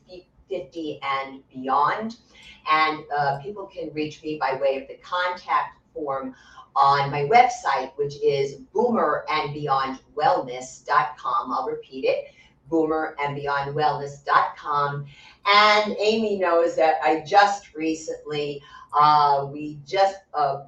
[0.49, 2.17] 50 and beyond.
[2.71, 6.35] And uh, people can reach me by way of the contact form
[6.77, 11.53] on my website, which is boomerandbeyondwellness.com.
[11.53, 12.27] I'll repeat it
[12.71, 15.07] boomerandbeyondwellness.com.
[15.47, 18.63] And Amy knows that I just recently,
[18.93, 20.65] uh, we just uh,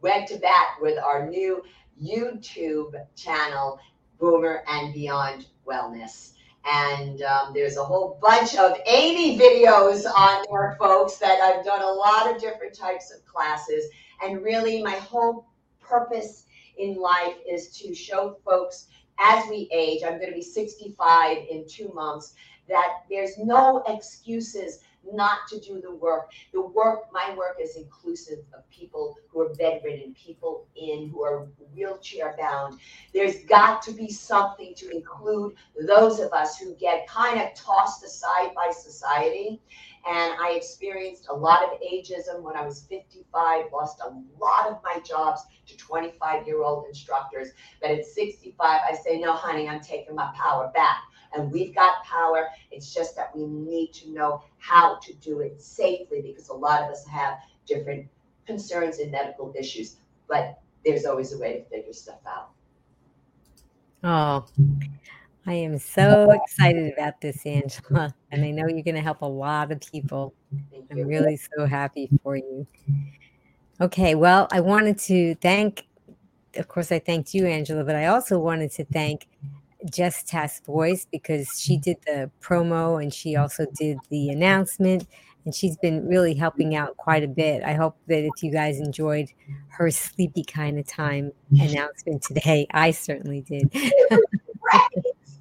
[0.00, 1.64] went to bat with our new
[2.02, 3.78] YouTube channel,
[4.18, 6.34] Boomer and Beyond Wellness.
[6.70, 11.80] And um, there's a whole bunch of Amy videos on there, folks, that I've done
[11.82, 13.86] a lot of different types of classes.
[14.24, 15.46] And really, my whole
[15.80, 16.46] purpose
[16.78, 18.86] in life is to show folks
[19.20, 22.34] as we age, I'm going to be 65 in two months,
[22.68, 24.80] that there's no excuses
[25.12, 26.30] not to do the work.
[26.52, 31.48] The work, my work is inclusive of people who are bedridden, people in who are
[31.74, 32.78] wheelchair bound.
[33.12, 35.54] There's got to be something to include
[35.86, 39.60] those of us who get kind of tossed aside by society
[40.08, 44.78] and I experienced a lot of ageism when I was 55, lost a lot of
[44.82, 47.48] my jobs to 25 year old instructors.
[47.82, 50.98] But at 65, I say, no, honey, I'm taking my power back.
[51.36, 52.48] And we've got power.
[52.70, 56.82] It's just that we need to know how to do it safely because a lot
[56.82, 58.08] of us have different
[58.46, 59.96] concerns and medical issues.
[60.28, 62.50] But there's always a way to figure stuff out.
[64.02, 64.46] Oh,
[65.46, 69.26] I am so excited about this, Angela, and I know you're going to help a
[69.26, 70.34] lot of people.
[70.90, 72.66] I'm really so happy for you.
[73.80, 75.86] Okay, well, I wanted to thank,
[76.56, 79.26] of course, I thanked you, Angela, but I also wanted to thank
[79.90, 85.06] Jess Task Voice because she did the promo and she also did the announcement
[85.46, 87.62] and she's been really helping out quite a bit.
[87.62, 89.30] I hope that if you guys enjoyed
[89.68, 93.72] her sleepy kind of time announcement today, I certainly did.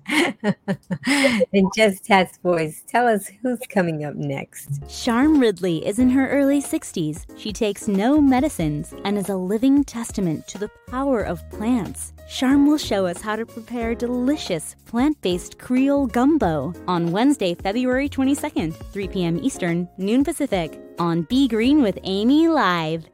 [1.54, 4.82] and Just Task Voice, tell us who's coming up next.
[5.04, 7.26] Charm Ridley is in her early 60s.
[7.38, 12.14] She takes no medicines and is a living testament to the power of plants.
[12.30, 18.10] Charm will show us how to prepare delicious plant based Creole gumbo on Wednesday, February
[18.10, 19.40] 22nd, 3 p.m.
[19.44, 23.06] Eastern, noon Pacific, on Be Green with Amy Live.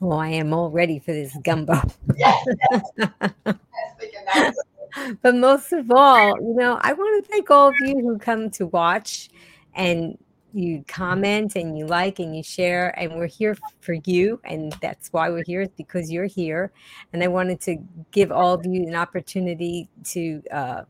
[0.00, 1.80] Oh, I am all ready for this gumbo.
[5.22, 8.50] but most of all, you know, I want to thank all of you who come
[8.50, 9.28] to watch
[9.74, 10.18] and
[10.52, 15.12] you comment and you like and you share and we're here for you and that's
[15.12, 16.72] why we're here because you're here.
[17.12, 17.76] And i wanted to
[18.10, 20.82] give all of you an opportunity to uh,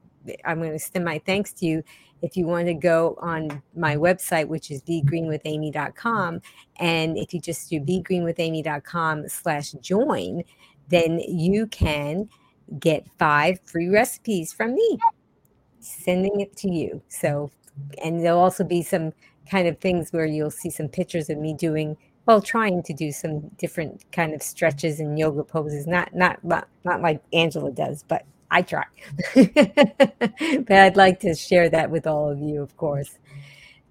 [0.45, 1.83] i'm going to send my thanks to you.
[2.21, 6.41] If you want to go on my website which is begreenwithamy.com
[6.77, 10.45] and if you just do begreenwithamy.com slash join
[10.89, 12.29] then you can
[12.79, 14.99] get five free recipes from me
[15.81, 17.03] sending it to you.
[17.09, 17.51] So
[18.03, 19.13] and there'll also be some
[19.51, 21.97] kind of things where you'll see some pictures of me doing
[22.27, 25.87] well trying to do some different kind of stretches and yoga poses.
[25.87, 28.85] Not not not, not like angela does but i try.
[29.35, 33.19] But i'd like to share that with all of you of course.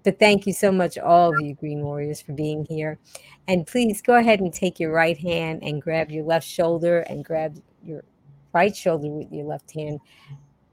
[0.04, 2.98] But thank you so much all of you green warriors for being here.
[3.48, 7.24] And please go ahead and take your right hand and grab your left shoulder and
[7.24, 8.04] grab your
[8.52, 10.00] right shoulder with your left hand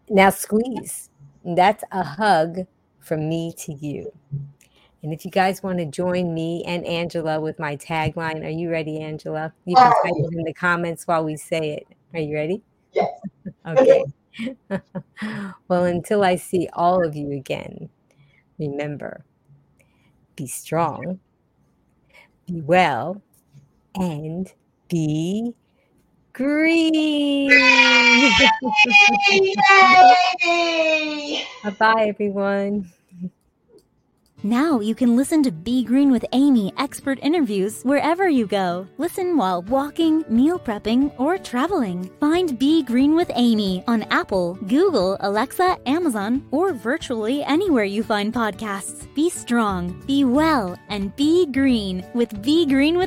[0.10, 1.10] now squeeze
[1.44, 2.66] that's a hug
[3.00, 4.12] from me to you
[5.06, 8.72] and if you guys want to join me and Angela with my tagline, are you
[8.72, 9.54] ready, Angela?
[9.66, 10.04] You can oh.
[10.04, 11.88] type it in the comments while we say it.
[12.16, 12.64] Are you ready?
[12.92, 13.12] Yes.
[13.68, 14.04] okay.
[15.68, 17.88] well, until I see all of you again,
[18.58, 19.24] remember
[20.36, 21.20] be strong,
[22.48, 23.22] be well,
[23.94, 24.52] and
[24.90, 25.54] be
[26.36, 27.50] green.
[31.64, 32.92] bye bye, everyone.
[34.46, 38.86] Now you can listen to Be Green with Amy expert interviews wherever you go.
[39.00, 42.12] Listen while walking, meal prepping, or traveling.
[42.20, 48.32] Find Be Green with Amy on Apple, Google, Alexa, Amazon, or virtually anywhere you find
[48.32, 49.12] podcasts.
[49.16, 53.04] Be strong, be well, and be green with Be Green with